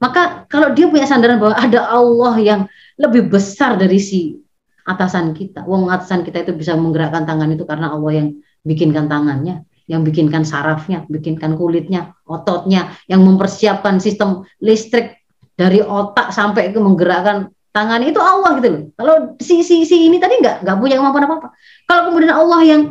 [0.00, 2.60] Maka kalau dia punya sandaran bahwa ada Allah yang
[2.96, 4.40] lebih besar dari si
[4.88, 8.28] atasan kita wong atasan kita itu bisa menggerakkan tangan itu karena Allah yang
[8.64, 15.18] bikinkan tangannya yang bikinkan sarafnya, bikinkan kulitnya, ototnya, yang mempersiapkan sistem listrik
[15.58, 18.82] dari otak sampai ke menggerakkan tangan itu Allah gitu loh.
[18.98, 21.48] Kalau si si si ini tadi nggak nggak punya kemampuan apa apa.
[21.86, 22.82] Kalau kemudian Allah yang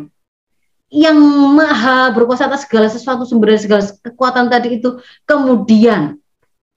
[0.90, 1.18] yang
[1.54, 6.18] maha berkuasa atas segala sesuatu sumber dari segala kekuatan tadi itu kemudian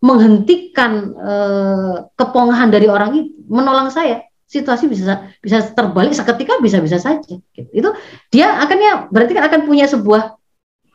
[0.02, 7.40] menghentikan eh, kepongahan dari orang itu menolong saya situasi bisa bisa terbalik seketika bisa-bisa saja.
[7.56, 7.68] Gitu.
[7.72, 7.96] Itu
[8.28, 10.36] dia akannya berarti kan akan punya sebuah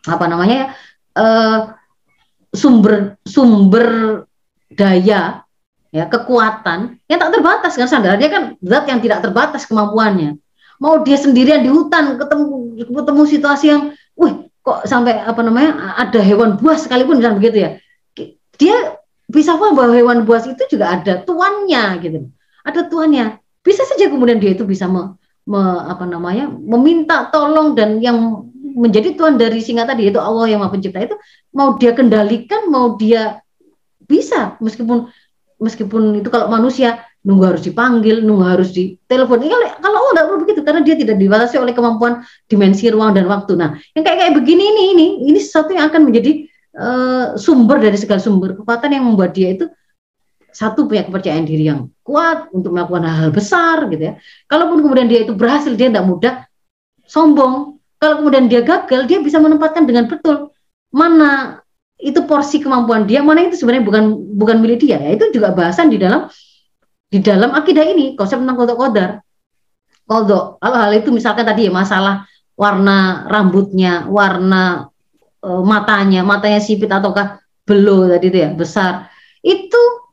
[0.07, 0.67] apa namanya ya
[1.17, 1.59] uh,
[2.53, 3.87] sumber sumber
[4.71, 5.46] daya
[5.91, 10.39] ya kekuatan yang tak terbatas kan sandarnya kan zat yang tidak terbatas kemampuannya.
[10.77, 13.81] Mau dia sendirian di hutan ketemu ketemu situasi yang,
[14.13, 17.69] wih kok sampai apa namanya ada hewan buas sekalipun misalnya begitu ya.
[18.57, 18.77] Dia
[19.29, 22.19] bisa paham bahwa hewan buas itu juga ada tuannya gitu.
[22.61, 25.59] Ada tuannya bisa saja kemudian dia itu bisa me, me,
[25.91, 30.71] apa namanya meminta tolong dan yang menjadi tuan dari singa tadi itu Allah yang maha
[30.71, 31.19] pencipta itu
[31.51, 33.43] mau dia kendalikan mau dia
[34.07, 35.11] bisa meskipun
[35.57, 40.39] meskipun itu kalau manusia nunggu harus dipanggil nunggu harus ditelepon ini kalau Allah tidak perlu
[40.45, 44.33] begitu karena dia tidak dibatasi oleh kemampuan dimensi ruang dan waktu nah yang kayak kayak
[44.37, 46.47] begini ini ini ini sesuatu yang akan menjadi
[46.77, 49.65] uh, sumber dari segala sumber kekuatan yang membuat dia itu
[50.57, 54.13] satu punya kepercayaan diri yang kuat untuk melakukan hal-hal besar gitu ya.
[54.49, 56.33] Kalaupun kemudian dia itu berhasil, dia tidak mudah
[57.05, 57.77] sombong.
[58.01, 60.49] Kalau kemudian dia gagal, dia bisa menempatkan dengan betul
[60.89, 61.61] mana
[61.97, 64.03] itu porsi kemampuan dia, mana itu sebenarnya bukan
[64.37, 65.01] bukan milik dia.
[65.01, 66.29] Ya, itu juga bahasan di dalam
[67.09, 69.11] di dalam akidah ini konsep tentang kodok kodar.
[70.07, 74.87] Kodok, kalau hal itu misalkan tadi ya masalah warna rambutnya, warna
[75.43, 79.11] e, matanya, matanya sipit ataukah belo tadi itu ya besar,
[79.43, 80.07] itu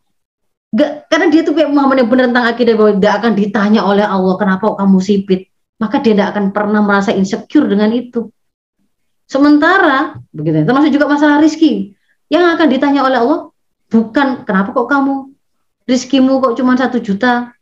[0.74, 4.34] Gak, karena dia tuh pemahaman yang benar tentang akidah bahwa tidak akan ditanya oleh Allah
[4.34, 5.46] kenapa kamu sipit,
[5.78, 8.26] maka dia tidak akan pernah merasa insecure dengan itu.
[9.24, 11.96] Sementara begitu, termasuk juga masalah rizki.
[12.28, 13.40] Yang akan ditanya oleh Allah
[13.88, 15.32] bukan kenapa kok kamu?
[15.84, 17.52] Rizkimu kok cuma satu juta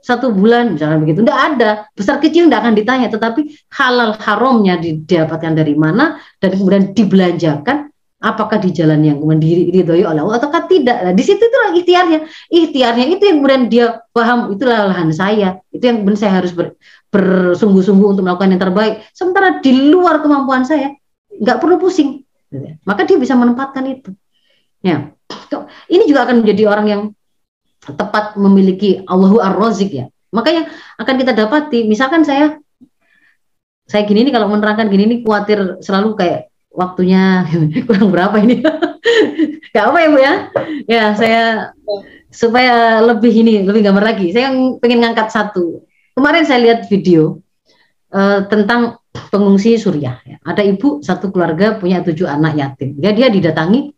[0.00, 0.76] satu bulan?
[0.76, 1.70] Misalnya begitu, tidak ada.
[1.92, 3.40] Besar kecil tidak akan ditanya, tetapi
[3.76, 7.89] halal haramnya didapatkan dari mana dan kemudian dibelanjakan
[8.20, 10.96] apakah di jalan yang mandiri diridhoi oleh Allah ataukah tidak.
[11.00, 12.18] Nah, di situ itulah ikhtiarnya.
[12.52, 15.58] Ikhtiarnya itu yang kemudian dia paham itulah lahan saya.
[15.72, 16.76] Itu yang kemudian saya harus ber,
[17.08, 18.94] bersungguh-sungguh untuk melakukan yang terbaik.
[19.16, 20.92] Sementara di luar kemampuan saya
[21.32, 22.20] nggak perlu pusing.
[22.84, 24.12] Maka dia bisa menempatkan itu.
[24.84, 25.16] Ya.
[25.88, 27.02] Ini juga akan menjadi orang yang
[27.80, 30.06] tepat memiliki Allahu Ar-Razik ya.
[30.30, 30.68] Makanya
[31.00, 32.60] akan kita dapati misalkan saya
[33.90, 36.49] saya gini nih kalau menerangkan gini nih khawatir selalu kayak
[36.80, 37.44] waktunya
[37.86, 38.64] kurang berapa ini?
[39.76, 40.34] Gak apa ya Bu ya?
[40.88, 41.42] Ya saya
[42.32, 44.32] supaya lebih ini lebih gambar lagi.
[44.32, 44.50] Saya
[44.80, 45.84] pengen ngangkat satu.
[46.16, 47.44] Kemarin saya lihat video
[48.10, 48.98] uh, tentang
[49.30, 50.18] pengungsi Suriah.
[50.24, 50.40] Ya.
[50.42, 52.96] Ada ibu satu keluarga punya tujuh anak yatim.
[52.98, 53.94] Ya dia didatangi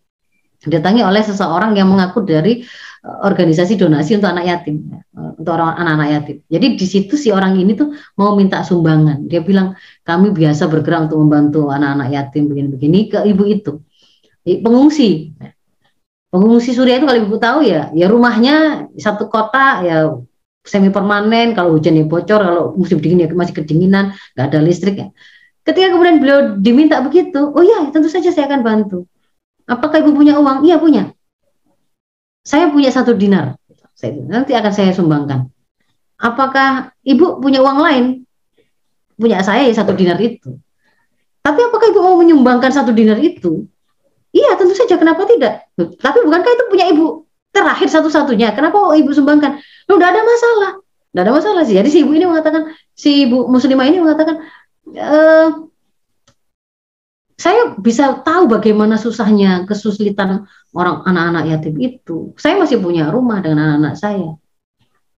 [0.62, 2.62] didatangi oleh seseorang yang mengaku dari
[3.02, 4.76] uh, organisasi donasi untuk anak yatim,
[5.18, 6.36] uh, untuk orang anak-anak yatim.
[6.46, 9.26] Jadi di situ si orang ini tuh mau minta sumbangan.
[9.26, 9.74] Dia bilang
[10.06, 13.72] kami biasa bergerak untuk membantu anak-anak yatim begini-begini ke ibu itu,
[14.46, 15.34] pengungsi.
[16.32, 20.16] Pengungsi Suriah itu kalau ibu tahu ya, ya rumahnya satu kota ya
[20.64, 21.52] semi permanen.
[21.52, 25.08] Kalau hujan ya bocor, kalau musim dingin ya masih kedinginan, nggak ada listrik ya.
[25.62, 29.04] Ketika kemudian beliau diminta begitu, oh ya tentu saja saya akan bantu.
[29.66, 30.66] Apakah ibu punya uang?
[30.66, 31.02] Iya punya.
[32.42, 33.54] Saya punya satu dinar.
[34.02, 35.46] Nanti akan saya sumbangkan.
[36.18, 38.04] Apakah ibu punya uang lain?
[39.14, 40.58] Punya saya ya satu dinar itu.
[41.42, 43.66] Tapi apakah ibu mau menyumbangkan satu dinar itu?
[44.34, 44.98] Iya tentu saja.
[44.98, 45.70] Kenapa tidak?
[45.76, 48.54] Tapi bukankah itu punya ibu terakhir satu-satunya?
[48.54, 49.62] Kenapa ibu sumbangkan?
[49.86, 50.70] Loh, tidak ada masalah.
[51.12, 51.76] Tidak ada masalah sih.
[51.76, 54.40] Jadi si ibu ini mengatakan, si ibu muslimah ini mengatakan,
[54.96, 55.48] eh,
[57.36, 62.32] saya bisa tahu bagaimana susahnya kesulitan orang anak-anak yatim itu.
[62.38, 64.30] Saya masih punya rumah dengan anak-anak saya.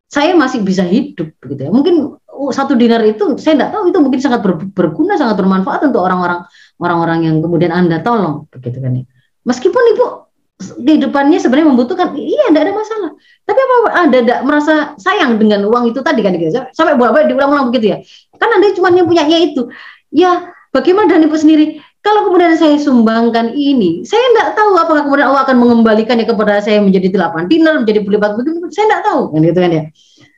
[0.08, 1.70] Saya masih bisa hidup begitu ya.
[1.74, 4.40] Mungkin oh, satu dinar itu saya tidak tahu itu mungkin sangat
[4.72, 6.46] berguna, sangat bermanfaat untuk orang-orang
[6.78, 9.04] orang-orang yang kemudian Anda tolong begitu kan ya.
[9.44, 10.06] Meskipun Ibu
[10.54, 13.10] kehidupannya sebenarnya membutuhkan, iya tidak ada masalah.
[13.42, 16.62] Tapi apa Anda tidak merasa sayang dengan uang itu tadi kan gitu.
[16.72, 17.98] Sampai bolak-balik diulang-ulang begitu ya.
[18.38, 19.66] Kan Anda cuma yang punyanya itu.
[20.14, 21.82] Ya, bagaimana dan Ibu sendiri?
[22.04, 26.84] Kalau kemudian saya sumbangkan ini, saya tidak tahu apakah kemudian Allah akan mengembalikannya kepada saya
[26.84, 28.60] menjadi delapan dinar, menjadi berlipat begitu.
[28.76, 29.84] Saya tidak tahu, kan gitu kan ya.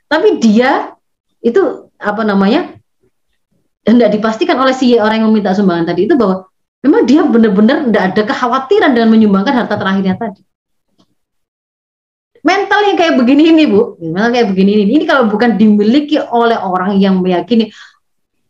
[0.06, 0.70] Tapi dia
[1.42, 2.78] itu apa namanya
[3.82, 6.46] hendak dipastikan oleh si orang yang meminta sumbangan tadi itu bahwa
[6.86, 10.46] memang dia benar-benar tidak ada kekhawatiran dengan menyumbangkan harta terakhirnya tadi.
[12.46, 16.54] Mental yang kayak begini ini bu, mental kayak begini ini, ini kalau bukan dimiliki oleh
[16.54, 17.74] orang yang meyakini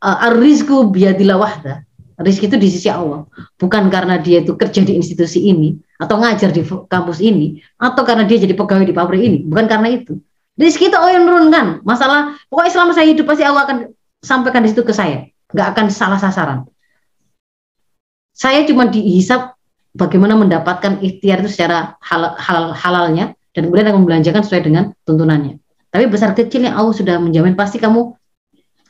[0.05, 1.86] uh, arizku biadillah wahda,
[2.17, 3.29] Rizki itu di sisi Allah,
[3.61, 8.25] bukan karena dia itu kerja di institusi ini atau ngajar di kampus ini atau karena
[8.25, 10.17] dia jadi pegawai di pabrik ini, bukan karena itu.
[10.57, 11.85] Rizki itu Allah yang menurunkan.
[11.85, 13.77] Masalah pokoknya selama saya hidup pasti Allah akan
[14.25, 16.65] sampaikan di situ ke saya, nggak akan salah sasaran.
[18.33, 19.53] Saya cuma dihisap
[19.93, 25.61] bagaimana mendapatkan ikhtiar itu secara halal, halal halalnya dan kemudian akan membelanjakan sesuai dengan tuntunannya.
[25.93, 28.17] Tapi besar kecilnya Allah sudah menjamin pasti kamu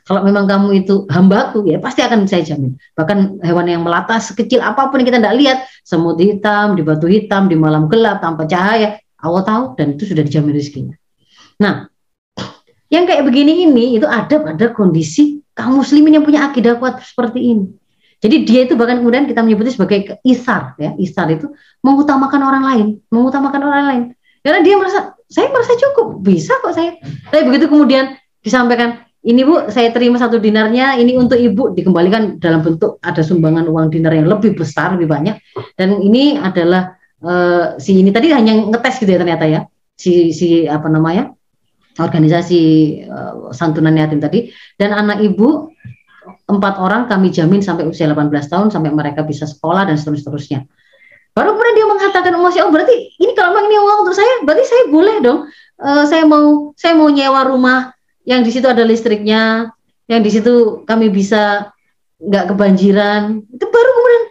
[0.07, 2.79] kalau memang kamu itu hambaku, ya pasti akan saya jamin.
[2.95, 7.11] Bahkan hewan yang melata sekecil apa pun yang kita tidak lihat, semut hitam, di batu
[7.11, 10.95] hitam, di malam gelap, tanpa cahaya, Allah tahu dan itu sudah dijamin rezekinya.
[11.59, 11.91] Nah,
[12.87, 17.51] yang kayak begini ini itu ada pada kondisi kaum muslimin yang punya akidah kuat seperti
[17.51, 17.67] ini.
[18.23, 20.95] Jadi dia itu bahkan kemudian kita menyebutnya sebagai isar ya.
[20.95, 21.51] Isar itu
[21.83, 24.03] mengutamakan orang lain, mengutamakan orang lain.
[24.39, 26.95] Karena dia merasa saya merasa cukup, bisa kok saya.
[27.27, 32.63] Tapi begitu kemudian disampaikan ini Bu, saya terima satu dinarnya, ini untuk Ibu dikembalikan dalam
[32.63, 35.35] bentuk ada sumbangan uang dinar yang lebih besar, lebih banyak.
[35.75, 39.67] Dan ini adalah uh, si ini tadi hanya ngetes gitu ya ternyata ya,
[39.99, 41.35] si si apa namanya
[41.99, 42.61] organisasi
[43.03, 44.47] uh, santunan yatim tadi.
[44.79, 45.75] Dan anak Ibu
[46.47, 50.63] empat orang kami jamin sampai usia 18 tahun sampai mereka bisa sekolah dan seterusnya.
[51.35, 54.63] Baru kemudian dia mengatakan, Masya Allah, berarti ini kalau memang ini uang untuk saya, berarti
[54.63, 55.39] saya boleh dong.
[55.77, 57.96] Uh, saya mau saya mau nyewa rumah
[58.27, 59.71] yang di situ ada listriknya,
[60.11, 61.71] yang di situ kami bisa
[62.19, 63.39] nggak kebanjiran.
[63.47, 64.23] Itu baru kemudian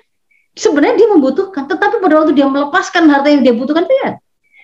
[0.52, 4.10] sebenarnya dia membutuhkan, tetapi pada waktu dia melepaskan harta yang dia butuhkan itu ya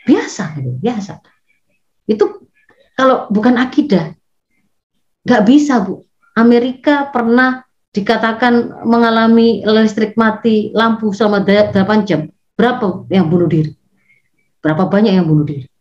[0.04, 1.12] biasa, gitu, biasa.
[2.04, 2.24] Itu
[2.92, 4.12] kalau bukan akidah,
[5.24, 6.04] nggak bisa bu.
[6.36, 12.28] Amerika pernah dikatakan mengalami listrik mati lampu selama 8 jam.
[12.52, 13.72] Berapa yang bunuh diri?
[14.60, 15.71] Berapa banyak yang bunuh diri?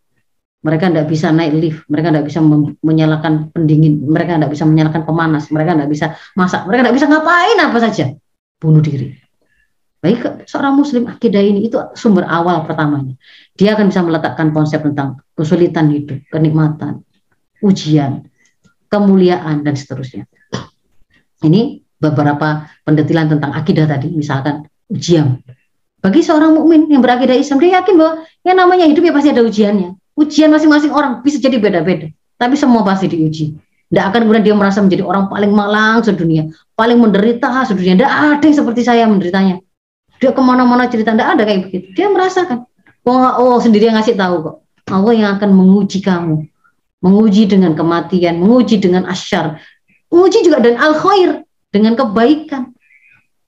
[0.62, 2.40] Mereka tidak bisa naik lift, mereka tidak bisa
[2.86, 6.08] menyalakan pendingin, mereka tidak bisa menyalakan pemanas, mereka tidak bisa
[6.38, 8.06] masak, mereka tidak bisa ngapain apa saja,
[8.62, 9.18] bunuh diri.
[10.02, 13.14] Baik seorang muslim akidah ini itu sumber awal pertamanya.
[13.54, 17.06] Dia akan bisa meletakkan konsep tentang kesulitan hidup, kenikmatan,
[17.62, 18.26] ujian,
[18.90, 20.26] kemuliaan dan seterusnya.
[21.42, 25.42] Ini beberapa pendetilan tentang akidah tadi, misalkan ujian.
[26.02, 29.46] Bagi seorang mukmin yang berakidah Islam, dia yakin bahwa yang namanya hidup ya pasti ada
[29.46, 33.54] ujiannya ujian masing-masing orang bisa jadi beda-beda tapi semua pasti diuji.
[33.92, 38.44] Tidak akan kemudian dia merasa menjadi orang paling malang sedunia paling menderita sedunia tidak ada
[38.48, 39.62] yang seperti saya menderitanya.
[40.18, 41.86] Dia ke mana-mana cerita tidak ada kayak begitu.
[41.94, 42.66] Dia merasakan
[43.06, 44.56] oh, oh sendiri yang ngasih tahu kok.
[44.90, 46.48] Allah yang akan menguji kamu.
[47.02, 49.60] Menguji dengan kematian menguji dengan asyar.
[50.10, 51.30] Menguji juga dengan al khair
[51.70, 52.72] dengan kebaikan.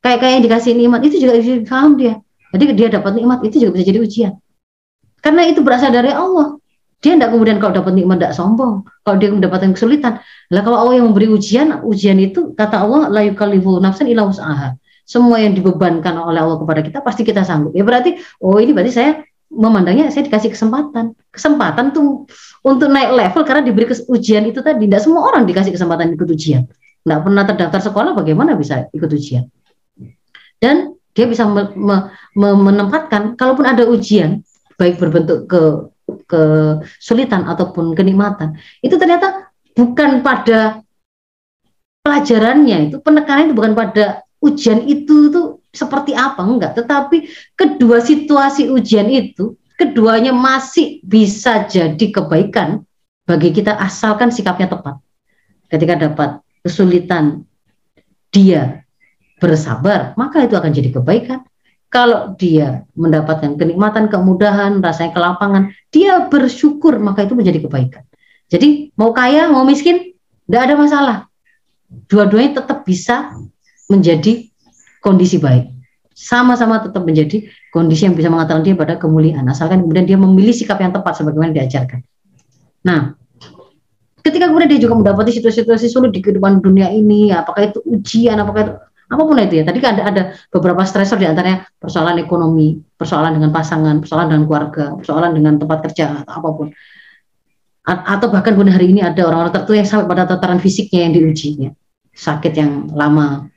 [0.04, 1.40] Kayak kayak yang dikasih nikmat itu juga
[1.72, 2.20] paham dia.
[2.52, 4.34] Jadi dia dapat nikmat itu juga bisa jadi ujian
[5.24, 6.60] karena itu berasal dari Allah.
[7.00, 8.84] Dia tidak kemudian kalau dapat nikmat tidak sombong.
[9.04, 10.20] Kalau dia mendapatkan kesulitan.
[10.52, 14.80] Lah kalau Allah yang memberi ujian, ujian itu kata Allah la yukallifu nafsan illa wus'aha.
[15.04, 17.76] Semua yang dibebankan oleh Allah kepada kita pasti kita sanggup.
[17.76, 19.12] Ya berarti oh ini berarti saya
[19.52, 21.12] memandangnya saya dikasih kesempatan.
[21.28, 22.24] Kesempatan tuh
[22.64, 24.88] untuk naik level karena diberi ujian itu tadi.
[24.88, 26.64] Tidak semua orang dikasih kesempatan ikut ujian.
[27.04, 29.44] Tidak pernah terdaftar sekolah bagaimana bisa ikut ujian.
[30.56, 31.96] Dan dia bisa me, me,
[32.40, 34.40] me, menempatkan kalaupun ada ujian
[34.78, 35.62] baik berbentuk ke
[36.28, 40.84] kesulitan ataupun kenikmatan itu ternyata bukan pada
[42.04, 46.44] pelajarannya itu penekanan itu bukan pada ujian itu tuh seperti apa?
[46.44, 52.84] Enggak tetapi kedua situasi ujian itu keduanya masih bisa jadi kebaikan
[53.24, 55.00] bagi kita asalkan sikapnya tepat.
[55.72, 56.30] Ketika dapat
[56.62, 57.48] kesulitan
[58.30, 58.86] dia
[59.40, 61.42] bersabar maka itu akan jadi kebaikan
[61.94, 68.02] kalau dia mendapatkan kenikmatan, kemudahan, rasanya kelapangan, dia bersyukur, maka itu menjadi kebaikan.
[68.50, 70.18] Jadi mau kaya, mau miskin,
[70.50, 71.18] tidak ada masalah.
[72.10, 73.38] Dua-duanya tetap bisa
[73.86, 74.50] menjadi
[75.06, 75.70] kondisi baik.
[76.18, 79.46] Sama-sama tetap menjadi kondisi yang bisa mengatakan dia pada kemuliaan.
[79.46, 82.02] Asalkan kemudian dia memilih sikap yang tepat sebagaimana diajarkan.
[82.90, 83.14] Nah,
[84.26, 88.62] ketika kemudian dia juga mendapati situasi-situasi sulit di kehidupan dunia ini, apakah itu ujian, apakah
[88.66, 88.74] itu
[89.12, 89.64] apa pun itu ya.
[89.68, 94.44] Tadi kan ada, ada beberapa stresor di antaranya persoalan ekonomi, persoalan dengan pasangan, persoalan dengan
[94.48, 96.68] keluarga, persoalan dengan tempat kerja atau apa pun.
[97.84, 101.14] A atau bahkan pun hari ini ada orang-orang tertentu yang sampai pada tataran fisiknya yang
[101.20, 101.70] diujinya,
[102.16, 103.52] sakit yang lama,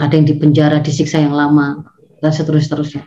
[0.00, 1.84] ada yang dipenjara, disiksa yang lama,
[2.24, 3.04] dan seterusnya.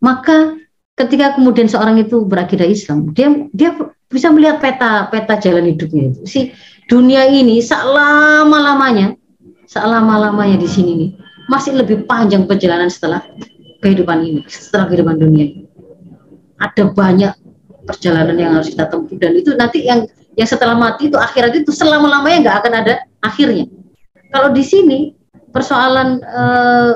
[0.00, 0.56] Maka
[0.96, 3.76] ketika kemudian seorang itu berakidah Islam, dia dia
[4.08, 6.20] bisa melihat peta peta jalan hidupnya itu.
[6.24, 6.40] Si
[6.88, 9.12] dunia ini selama lamanya
[9.76, 11.10] selama-lamanya di sini nih
[11.52, 13.20] masih lebih panjang perjalanan setelah
[13.84, 15.52] kehidupan ini, setelah kehidupan dunia.
[16.56, 17.32] Ada banyak
[17.84, 21.70] perjalanan yang harus kita tempuh dan itu nanti yang yang setelah mati itu akhirat itu
[21.70, 23.68] selama-lamanya nggak akan ada akhirnya.
[24.32, 24.98] Kalau di sini
[25.52, 26.92] persoalan eh,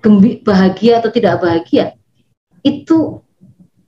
[0.00, 1.94] gembi, bahagia atau tidak bahagia
[2.64, 3.20] itu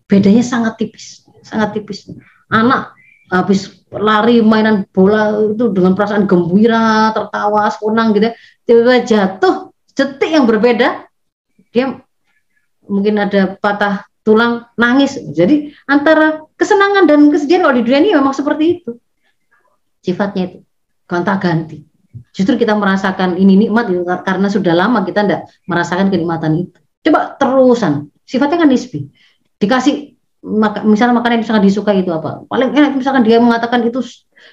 [0.06, 2.06] bedanya sangat tipis, sangat tipis.
[2.52, 2.92] Anak
[3.32, 8.32] habis lari mainan bola itu dengan perasaan gembira, tertawa, senang gitu, ya.
[8.66, 9.54] tiba-tiba jatuh,
[9.94, 11.08] detik yang berbeda,
[11.70, 12.02] dia
[12.84, 15.16] mungkin ada patah tulang, nangis.
[15.32, 18.90] Jadi antara kesenangan dan kesedihan kalau di dunia ini memang seperti itu.
[20.04, 20.58] Sifatnya itu,
[21.08, 21.84] gonta-ganti.
[22.34, 23.90] Justru kita merasakan ini nikmat
[24.22, 26.78] karena sudah lama kita tidak merasakan kenikmatan itu.
[27.04, 29.08] Coba terusan, sifatnya kan nisbi.
[29.60, 30.13] Dikasih
[30.44, 32.44] maka, misalnya makanan yang sangat disukai itu apa?
[32.44, 34.04] Paling enak misalkan dia mengatakan itu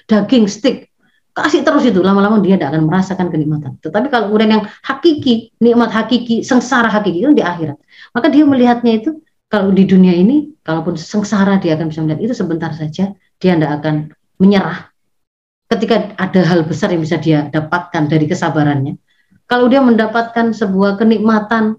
[0.08, 0.88] daging stick
[1.36, 2.00] kasih terus itu.
[2.00, 3.76] Lama-lama dia tidak akan merasakan kenikmatan.
[3.80, 7.76] Tetapi kalau kemudian yang hakiki nikmat hakiki sengsara hakiki itu di akhirat.
[8.16, 9.20] Maka dia melihatnya itu
[9.52, 13.84] kalau di dunia ini kalaupun sengsara dia akan bisa melihat itu sebentar saja dia tidak
[13.84, 14.88] akan menyerah.
[15.68, 18.96] Ketika ada hal besar yang bisa dia dapatkan dari kesabarannya.
[19.48, 21.76] Kalau dia mendapatkan sebuah kenikmatan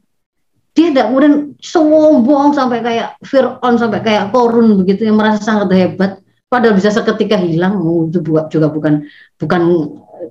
[0.74, 6.17] dia tidak kemudian sombong sampai kayak Fir'aun sampai kayak Korun begitu yang merasa sangat hebat.
[6.49, 9.05] Padahal bisa seketika hilang oh, itu juga bukan
[9.38, 9.61] bukan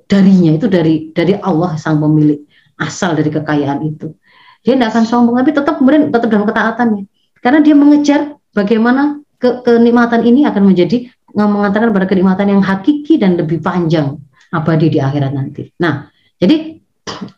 [0.06, 2.42] darinya itu dari dari Allah sang pemilik
[2.78, 4.14] asal dari kekayaan itu.
[4.62, 7.04] Dia tidak akan sombong tapi tetap kemudian tetap dalam ketaatannya.
[7.42, 8.20] Karena dia mengejar
[8.54, 14.18] bagaimana ke, kenikmatan ini akan menjadi mengatakan pada kenikmatan yang hakiki dan lebih panjang
[14.54, 15.70] abadi di akhirat nanti.
[15.82, 16.06] Nah
[16.38, 16.78] jadi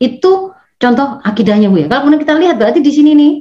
[0.00, 1.86] itu Contoh akidahnya Bu ya.
[1.86, 3.32] Kalau kemudian kita lihat berarti di sini nih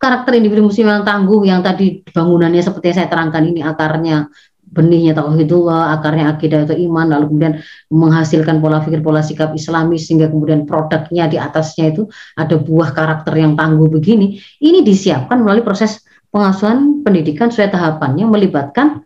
[0.00, 4.32] karakter individu muslim yang tangguh yang tadi bangunannya seperti yang saya terangkan ini akarnya
[4.70, 7.54] benihnya tauhidullah, akarnya akidah atau iman, lalu kemudian
[7.90, 12.06] menghasilkan pola pikir, pola sikap islami sehingga kemudian produknya di atasnya itu
[12.38, 14.38] ada buah karakter yang tangguh begini.
[14.62, 19.02] Ini disiapkan melalui proses pengasuhan pendidikan sesuai tahapannya melibatkan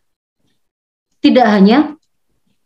[1.25, 1.97] tidak hanya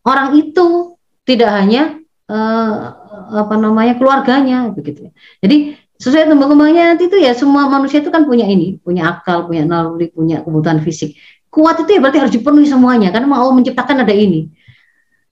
[0.02, 5.10] orang itu, tidak hanya uh, apa namanya keluarganya begitu.
[5.42, 9.50] Jadi sesuai tumbuh kembangnya nanti itu ya semua manusia itu kan punya ini, punya akal,
[9.50, 11.18] punya naluri, punya kebutuhan fisik.
[11.50, 14.46] Kuat itu ya berarti harus dipenuhi semuanya karena mau menciptakan ada ini.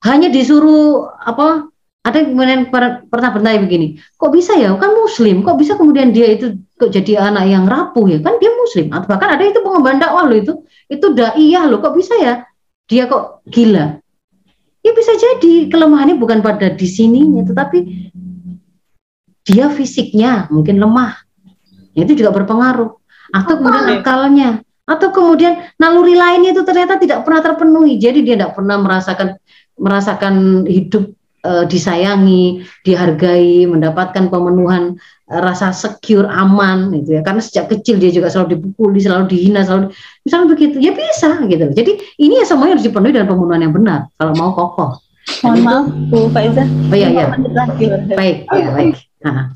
[0.03, 1.71] Hanya disuruh apa
[2.07, 6.55] ada kemudian pernah bertanya begini, kok bisa ya kan muslim, kok bisa kemudian dia itu
[6.79, 10.29] kok jadi anak yang rapuh ya kan dia muslim atau bahkan ada itu pengemban dakwah
[10.29, 10.53] loh itu
[10.93, 11.07] itu
[11.41, 12.45] iya loh kok bisa ya
[12.87, 13.99] dia kok gila
[14.87, 18.07] Ya bisa jadi kelemahannya bukan pada di sininya, tetapi
[19.43, 21.27] dia fisiknya mungkin lemah.
[21.99, 22.95] Ya, itu juga berpengaruh.
[23.35, 27.99] Atau kemudian akalnya, atau kemudian naluri lainnya itu ternyata tidak pernah terpenuhi.
[27.99, 29.35] Jadi dia tidak pernah merasakan
[29.75, 31.11] merasakan hidup
[31.47, 34.99] e, disayangi, dihargai, mendapatkan pemenuhan
[35.31, 37.23] e, rasa secure, aman gitu ya.
[37.23, 39.95] Karena sejak kecil dia juga selalu dipukuli, selalu dihina, selalu
[40.27, 40.77] misalnya begitu.
[40.83, 41.67] Ya bisa gitu.
[41.71, 44.99] Jadi ini ya semuanya harus dipenuhi dengan pemenuhan yang benar kalau mau kokoh.
[45.43, 46.65] Mohon maaf Bu Faiza.
[46.67, 47.27] Oh iya iya.
[48.15, 48.95] Baik, ya baik.
[49.23, 49.51] Nah,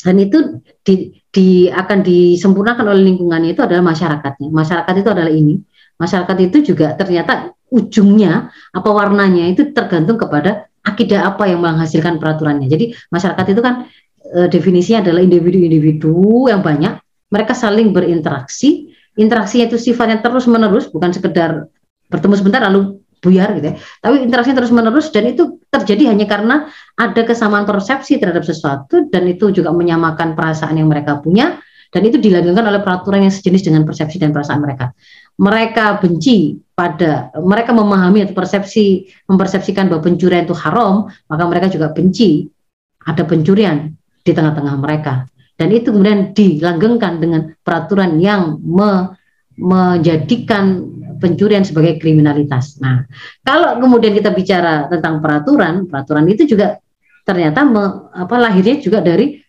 [0.00, 0.38] dan itu
[0.86, 4.48] di, di akan disempurnakan oleh lingkungannya itu adalah masyarakatnya.
[4.48, 5.60] Masyarakat itu adalah ini.
[5.96, 12.70] Masyarakat itu juga ternyata ujungnya apa warnanya itu tergantung kepada akidah apa yang menghasilkan peraturannya.
[12.70, 13.90] Jadi masyarakat itu kan
[14.22, 17.02] e, definisinya adalah individu-individu yang banyak,
[17.34, 21.66] mereka saling berinteraksi interaksinya itu sifatnya terus menerus, bukan sekedar
[22.06, 23.74] bertemu sebentar lalu buyar gitu ya.
[24.04, 29.26] Tapi interaksinya terus menerus dan itu terjadi hanya karena ada kesamaan persepsi terhadap sesuatu dan
[29.26, 31.58] itu juga menyamakan perasaan yang mereka punya
[31.90, 34.92] dan itu dilanggengkan oleh peraturan yang sejenis dengan persepsi dan perasaan mereka.
[35.40, 41.88] Mereka benci pada mereka memahami atau persepsi mempersepsikan bahwa pencurian itu haram, maka mereka juga
[41.96, 42.52] benci
[43.00, 45.24] ada pencurian di tengah-tengah mereka.
[45.56, 49.16] Dan itu kemudian dilanggengkan dengan peraturan yang me,
[49.56, 50.84] menjadikan
[51.16, 52.76] pencurian sebagai kriminalitas.
[52.84, 53.08] Nah,
[53.40, 56.76] kalau kemudian kita bicara tentang peraturan, peraturan itu juga
[57.24, 59.40] ternyata me, apa lahirnya juga dari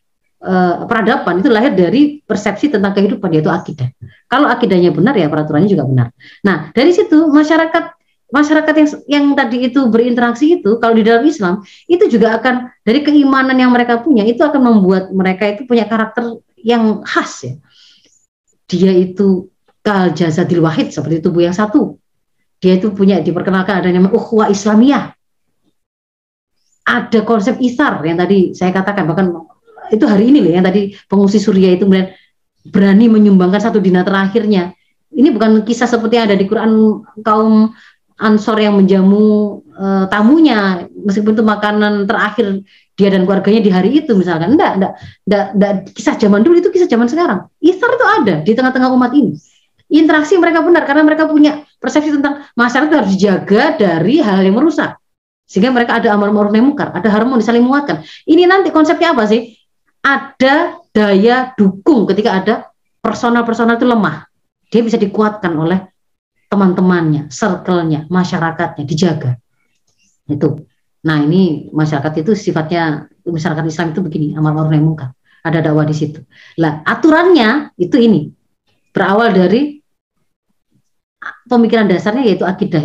[0.47, 3.91] uh, peradaban itu lahir dari persepsi tentang kehidupan yaitu akidah.
[4.31, 6.07] Kalau akidahnya benar ya peraturannya juga benar.
[6.47, 7.97] Nah, dari situ masyarakat
[8.31, 13.03] masyarakat yang yang tadi itu berinteraksi itu kalau di dalam Islam itu juga akan dari
[13.03, 17.53] keimanan yang mereka punya itu akan membuat mereka itu punya karakter yang khas ya.
[18.67, 19.47] Dia itu
[19.79, 21.95] kal jazadil wahid seperti tubuh yang satu.
[22.59, 25.13] Dia itu punya diperkenalkan ada nama ukhuwah Islamiyah.
[26.87, 29.27] Ada konsep isar yang tadi saya katakan bahkan
[29.91, 31.87] itu hari ini loh yang tadi pengungsi Suriah itu
[32.67, 34.75] berani menyumbangkan satu dinar terakhirnya.
[35.07, 37.71] Ini bukan kisah seperti yang ada di Quran kaum
[38.17, 40.89] Ansor yang menjamu uh, tamunya.
[40.89, 42.65] Meskipun itu makanan terakhir
[42.97, 44.57] dia dan keluarganya di hari itu misalkan.
[44.57, 44.93] Enggak enggak
[45.29, 45.73] enggak, enggak.
[45.93, 47.45] Kisah zaman dulu itu kisah zaman sekarang.
[47.61, 49.37] Isar itu ada di tengah-tengah umat ini.
[49.93, 54.97] Interaksi mereka benar karena mereka punya persepsi tentang masyarakat harus dijaga dari hal yang merusak.
[55.47, 58.03] Sehingga mereka ada amar ma'ruf nahi ada harmoni saling menguatkan.
[58.27, 59.56] Ini nanti konsepnya apa sih
[60.07, 62.55] ada daya dukung ketika ada
[63.03, 64.27] personal-personal itu lemah
[64.71, 65.79] dia bisa dikuatkan oleh
[66.47, 69.35] teman-temannya, circle-nya, masyarakatnya dijaga.
[70.27, 70.67] Itu.
[71.07, 75.09] Nah, ini masyarakat itu sifatnya masyarakat Islam itu begini, amar ma'ruf nahi munkar.
[75.43, 76.19] Ada dakwah di situ.
[76.59, 78.27] Lah, aturannya itu ini.
[78.91, 79.79] Berawal dari
[81.47, 82.83] pemikiran dasarnya yaitu akidah.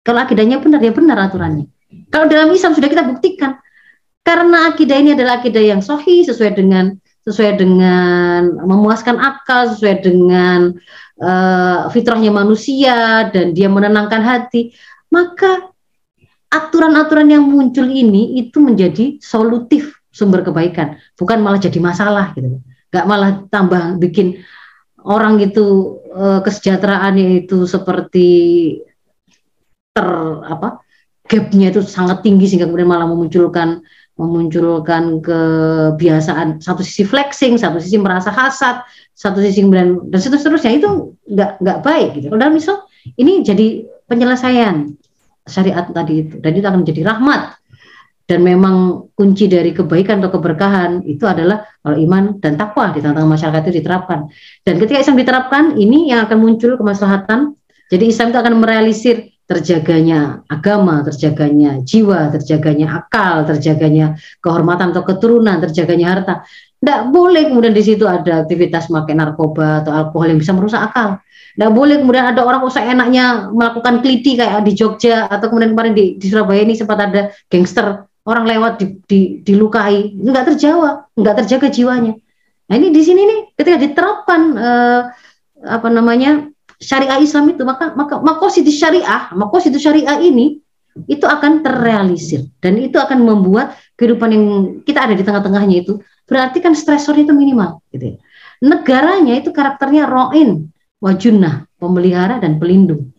[0.00, 1.68] Kalau akidahnya benar ya benar aturannya.
[2.08, 3.60] Kalau dalam Islam sudah kita buktikan
[4.26, 6.96] karena akidah ini adalah akidah yang sohi sesuai dengan
[7.28, 10.72] sesuai dengan memuaskan akal, sesuai dengan
[11.20, 14.72] uh, fitrahnya manusia dan dia menenangkan hati,
[15.12, 15.68] maka
[16.48, 22.64] aturan-aturan yang muncul ini itu menjadi solutif sumber kebaikan, bukan malah jadi masalah gitu.
[22.88, 24.40] Gak malah tambah bikin
[25.04, 28.28] orang itu uh, kesejahteraannya itu seperti
[29.92, 30.08] ter
[30.48, 30.80] apa
[31.28, 33.84] gapnya itu sangat tinggi sehingga kemudian malah memunculkan
[34.18, 38.82] memunculkan kebiasaan satu sisi flexing, satu sisi merasa hasad,
[39.14, 40.74] satu sisi kemudian dan seterusnya.
[40.74, 42.26] Itu nggak nggak baik gitu.
[42.34, 42.76] Kalau misal
[43.14, 44.90] ini jadi penyelesaian
[45.46, 47.56] syariat tadi itu dan itu akan menjadi rahmat.
[48.28, 53.24] Dan memang kunci dari kebaikan atau keberkahan itu adalah kalau iman dan takwa di tengah-tengah
[53.24, 54.28] masyarakat itu diterapkan.
[54.68, 57.56] Dan ketika Islam diterapkan ini yang akan muncul kemaslahatan.
[57.88, 65.56] Jadi Islam itu akan merealisir terjaganya agama, terjaganya jiwa, terjaganya akal, terjaganya kehormatan atau keturunan,
[65.64, 66.34] terjaganya harta.
[66.78, 71.18] Tidak boleh kemudian di situ ada aktivitas pakai narkoba atau alkohol yang bisa merusak akal.
[71.56, 75.96] Tidak boleh kemudian ada orang usah enaknya melakukan kliti kayak di Jogja atau kemudian kemarin
[75.96, 81.36] di, di Surabaya ini sempat ada gangster orang lewat di, di, dilukai, nggak terjawab, nggak
[81.42, 82.14] terjaga jiwanya.
[82.68, 85.00] Nah ini di sini nih ketika diterapkan eh,
[85.64, 90.62] apa namanya syariah Islam itu maka maka makosidu syariah makosidu syariah ini
[91.06, 94.44] itu akan terrealisir dan itu akan membuat kehidupan yang
[94.82, 98.16] kita ada di tengah-tengahnya itu berarti kan stresornya itu minimal gitu ya.
[98.58, 100.66] Negaranya itu karakternya roin,
[100.98, 103.14] wajunah, pemelihara dan pelindung.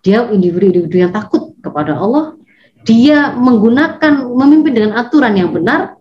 [0.00, 2.40] Dia individu-individu yang takut kepada Allah,
[2.88, 5.99] dia menggunakan memimpin dengan aturan yang benar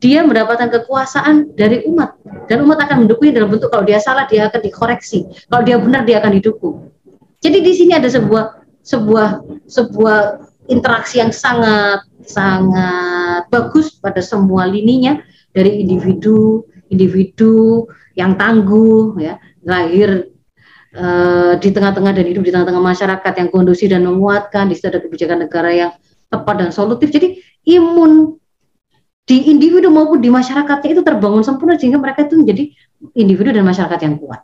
[0.00, 2.16] dia mendapatkan kekuasaan dari umat.
[2.48, 5.28] Dan umat akan mendukungnya dalam bentuk kalau dia salah dia akan dikoreksi.
[5.46, 6.88] Kalau dia benar dia akan didukung.
[7.44, 10.18] Jadi di sini ada sebuah sebuah sebuah
[10.72, 15.20] interaksi yang sangat sangat bagus pada semua lininya.
[15.52, 17.84] Dari individu individu
[18.16, 19.36] yang tangguh ya.
[19.60, 20.32] Lahir
[20.96, 24.72] uh, di tengah-tengah dan hidup di tengah-tengah masyarakat yang kondusif dan menguatkan.
[24.72, 25.92] Di situ ada kebijakan negara yang
[26.32, 27.12] tepat dan solutif.
[27.12, 27.36] Jadi
[27.68, 28.39] imun
[29.24, 32.64] di individu maupun di masyarakatnya itu terbangun sempurna sehingga mereka itu menjadi
[33.14, 34.40] individu dan masyarakat yang kuat.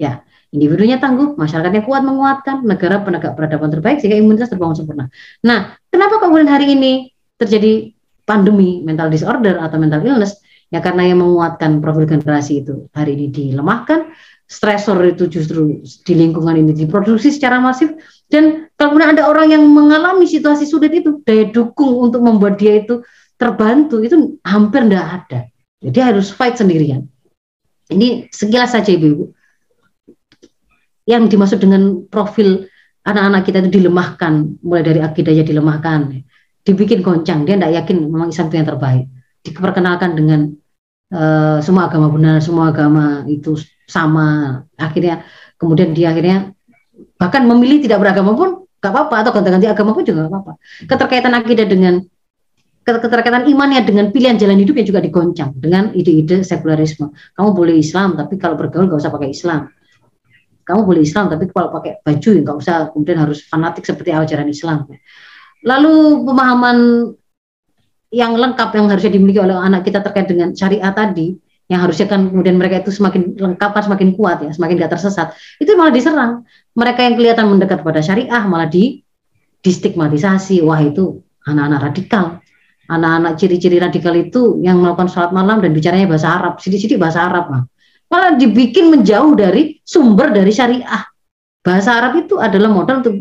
[0.00, 5.04] Ya, individunya tangguh, masyarakatnya kuat menguatkan, negara penegak peradaban terbaik sehingga imunitas terbangun sempurna.
[5.44, 7.96] Nah, kenapa kemudian hari ini terjadi
[8.28, 10.40] pandemi mental disorder atau mental illness?
[10.70, 14.14] Ya karena yang menguatkan profil generasi itu hari ini dilemahkan,
[14.50, 17.94] stresor itu justru di lingkungan ini diproduksi secara masif
[18.26, 23.02] dan kalau ada orang yang mengalami situasi sulit itu daya dukung untuk membuat dia itu
[23.40, 25.40] terbantu itu hampir tidak ada.
[25.80, 27.08] Jadi harus fight sendirian.
[27.88, 29.32] Ini sekilas saja Ibu.
[31.08, 32.70] yang dimaksud dengan profil
[33.02, 36.22] anak-anak kita itu dilemahkan, mulai dari akidahnya dilemahkan,
[36.62, 39.04] dibikin goncang, dia tidak yakin memang Islam itu yang terbaik.
[39.42, 40.54] Diperkenalkan dengan
[41.10, 43.58] uh, semua agama benar, semua agama itu
[43.90, 44.62] sama.
[44.78, 45.26] Akhirnya
[45.58, 46.54] kemudian dia akhirnya
[47.18, 50.52] bahkan memilih tidak beragama pun gak apa-apa atau ganti-ganti agama pun juga gak apa-apa.
[50.86, 52.06] Keterkaitan akidah dengan
[52.84, 57.12] keterkaitan imannya dengan pilihan jalan hidupnya juga digoncang dengan ide-ide sekularisme.
[57.36, 59.68] Kamu boleh Islam, tapi kalau bergaul gak usah pakai Islam.
[60.70, 64.46] Kamu boleh Islam tapi kalau pakai baju ya nggak usah kemudian harus fanatik seperti ajaran
[64.46, 64.86] Islam.
[65.66, 66.78] Lalu pemahaman
[68.14, 71.34] yang lengkap yang harusnya dimiliki oleh anak kita terkait dengan syariat tadi
[71.70, 75.74] yang harusnya kan kemudian mereka itu semakin lengkap semakin kuat ya semakin gak tersesat itu
[75.74, 76.46] malah diserang.
[76.78, 79.02] Mereka yang kelihatan mendekat pada syariah malah di
[79.66, 80.62] distigmatisasi.
[80.62, 81.18] Wah itu
[81.50, 82.38] anak-anak radikal
[82.90, 87.46] anak-anak ciri-ciri radikal itu yang melakukan sholat malam dan bicaranya bahasa Arab sidik-sidik bahasa Arab
[87.48, 87.62] mah
[88.10, 91.06] malah dibikin menjauh dari sumber dari syariah.
[91.62, 93.14] Bahasa Arab itu adalah modal untuk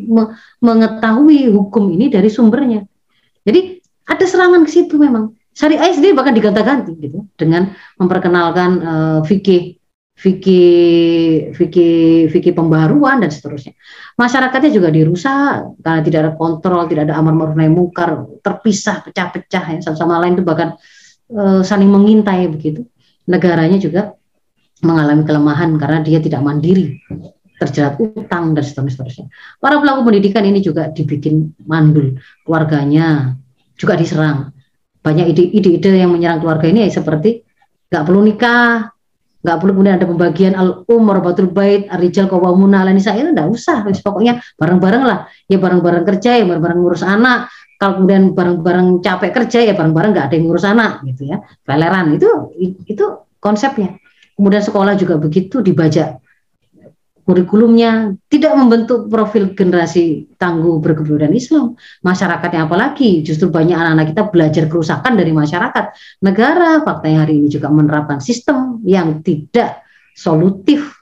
[0.64, 2.82] mengetahui hukum ini dari sumbernya.
[3.46, 3.78] Jadi
[4.10, 5.38] ada serangan ke situ memang.
[5.54, 9.76] Syariah sendiri bahkan diganti-ganti gitu dengan memperkenalkan uh, fikih
[10.20, 13.72] fikih fikih fikih pembaruan dan seterusnya.
[14.20, 19.64] Masyarakatnya juga dirusak karena tidak ada kontrol, tidak ada amar ma'ruf nahi mungkar, terpisah, pecah-pecah
[19.72, 20.76] ya satu sama lain itu bahkan
[21.32, 22.84] uh, saling mengintai begitu.
[23.32, 24.20] Negaranya juga
[24.84, 27.00] mengalami kelemahan karena dia tidak mandiri,
[27.60, 29.32] terjerat utang dan seterusnya.
[29.60, 33.40] Para pelaku pendidikan ini juga dibikin mandul, keluarganya
[33.80, 34.52] juga diserang.
[35.00, 37.40] Banyak ide-ide yang menyerang keluarga ini ya seperti
[37.88, 38.99] nggak perlu nikah,
[39.40, 43.50] nggak perlu kemudian ada pembagian al umur batul bait arijal kawamuna ala nisa itu nggak
[43.50, 43.88] usah.
[44.04, 45.32] Pokoknya bareng-bareng lah.
[45.48, 47.48] Ya bareng-bareng kerja ya bareng-bareng ngurus anak.
[47.80, 51.40] Kalau kemudian bareng-bareng capek kerja ya bareng-bareng nggak ada yang ngurus anak gitu ya.
[51.64, 52.28] Peleran itu
[52.88, 53.06] itu
[53.40, 53.96] konsepnya.
[54.36, 56.20] Kemudian sekolah juga begitu dibajak
[57.30, 61.78] kurikulumnya tidak membentuk profil generasi tangguh berkebudayaan Islam.
[62.02, 65.94] Masyarakatnya apalagi justru banyak anak-anak kita belajar kerusakan dari masyarakat.
[66.26, 69.86] Negara faktanya hari ini juga menerapkan sistem yang tidak
[70.18, 70.98] solutif.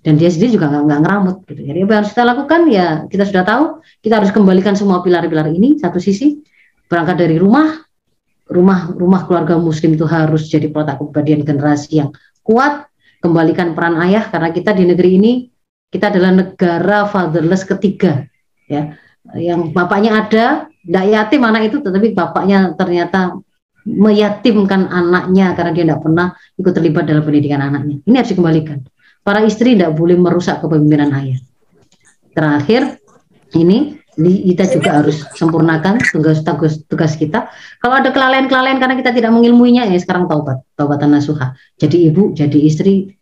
[0.00, 1.60] Dan dia sendiri juga nggak ngeramut gitu.
[1.66, 2.60] Jadi apa yang harus kita lakukan?
[2.72, 3.64] Ya kita sudah tahu
[4.00, 6.40] kita harus kembalikan semua pilar-pilar ini satu sisi
[6.88, 7.84] berangkat dari rumah.
[8.46, 12.14] Rumah rumah keluarga muslim itu harus jadi protak kepribadian generasi yang
[12.46, 12.86] kuat,
[13.18, 15.32] kembalikan peran ayah karena kita di negeri ini
[15.90, 18.26] kita adalah negara fatherless ketiga
[18.66, 18.94] ya.
[19.34, 23.34] Yang bapaknya ada, tidak yatim anak itu tetapi bapaknya ternyata
[23.86, 26.26] meyatimkan anaknya karena dia tidak pernah
[26.58, 28.02] ikut terlibat dalam pendidikan anaknya.
[28.06, 28.78] Ini harus dikembalikan.
[29.26, 31.42] Para istri tidak boleh merusak kepemimpinan ayah.
[32.30, 33.02] Terakhir,
[33.58, 37.50] ini kita juga harus sempurnakan tugas tugas tugas kita.
[37.82, 41.58] Kalau ada kelalaian-kelalaian karena kita tidak mengilmuinya ya sekarang taubat, taubatan nasuha.
[41.74, 43.15] Jadi ibu, jadi istri,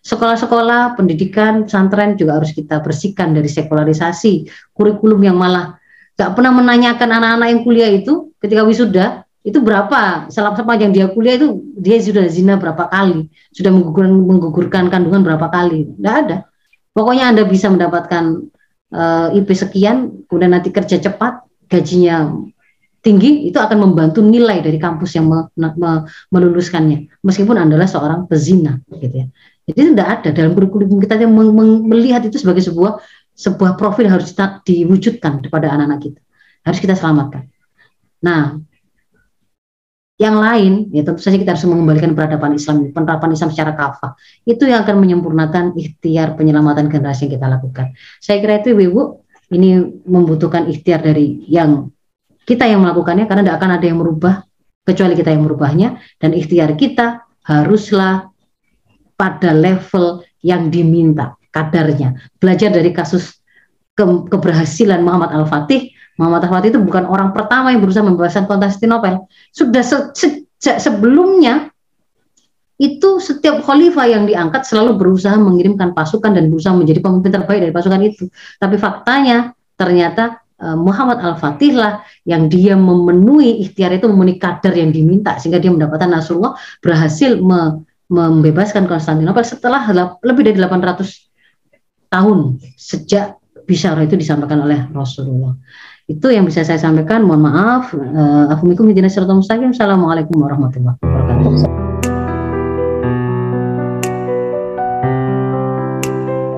[0.00, 5.76] sekolah-sekolah, pendidikan, pesantren juga harus kita bersihkan dari sekularisasi, kurikulum yang malah
[6.16, 11.40] gak pernah menanyakan anak-anak yang kuliah itu ketika wisuda itu berapa selama sepanjang dia kuliah
[11.40, 16.36] itu dia sudah zina berapa kali, sudah menggugurkan, menggugurkan kandungan berapa kali, tidak ada.
[16.92, 18.44] Pokoknya anda bisa mendapatkan
[18.92, 21.40] uh, eh, IP sekian, kemudian nanti kerja cepat,
[21.72, 22.36] gajinya
[23.00, 28.76] tinggi, itu akan membantu nilai dari kampus yang me, me, meluluskannya, meskipun adalah seorang pezina,
[28.92, 29.26] gitu ya.
[29.76, 31.32] Jadi tidak ada dalam kurikulum kita yang
[31.86, 33.00] melihat itu sebagai sebuah
[33.34, 36.20] sebuah profil harus kita diwujudkan kepada anak-anak kita,
[36.66, 37.48] harus kita selamatkan.
[38.20, 38.60] Nah,
[40.20, 44.12] yang lain, ya tentu saja kita harus mengembalikan peradaban Islam, penerapan Islam secara kafah.
[44.44, 47.96] Itu yang akan menyempurnakan ikhtiar penyelamatan generasi yang kita lakukan.
[48.20, 49.02] Saya kira itu Ibu,
[49.56, 51.88] ini membutuhkan ikhtiar dari yang
[52.44, 54.44] kita yang melakukannya karena tidak akan ada yang merubah
[54.84, 55.88] kecuali kita yang merubahnya
[56.20, 58.28] dan ikhtiar kita haruslah
[59.20, 62.16] pada level yang diminta kadarnya.
[62.40, 63.36] Belajar dari kasus
[63.92, 69.24] ke keberhasilan Muhammad Al-Fatih Muhammad Al-Fatih itu bukan orang pertama yang berusaha membebaskan Konstantinopel.
[69.56, 71.72] Sudah se sejak sebelumnya
[72.76, 77.72] itu setiap khalifah yang diangkat selalu berusaha mengirimkan pasukan dan berusaha menjadi pemimpin terbaik dari
[77.72, 78.28] pasukan itu.
[78.60, 84.92] Tapi faktanya ternyata uh, Muhammad Al-Fatih lah yang dia memenuhi ikhtiar itu memenuhi kadar yang
[84.92, 86.52] diminta sehingga dia mendapatkan Nasrullah
[86.84, 87.80] berhasil me
[88.10, 89.86] membebaskan Konstantinopel setelah
[90.26, 93.38] lebih dari 800 tahun sejak
[93.70, 95.54] bisyarah itu disampaikan oleh Rasulullah.
[96.10, 97.22] Itu yang bisa saya sampaikan.
[97.22, 97.94] Mohon maaf.
[97.94, 98.50] Uh,
[99.70, 101.89] Assalamualaikum warahmatullahi wabarakatuh.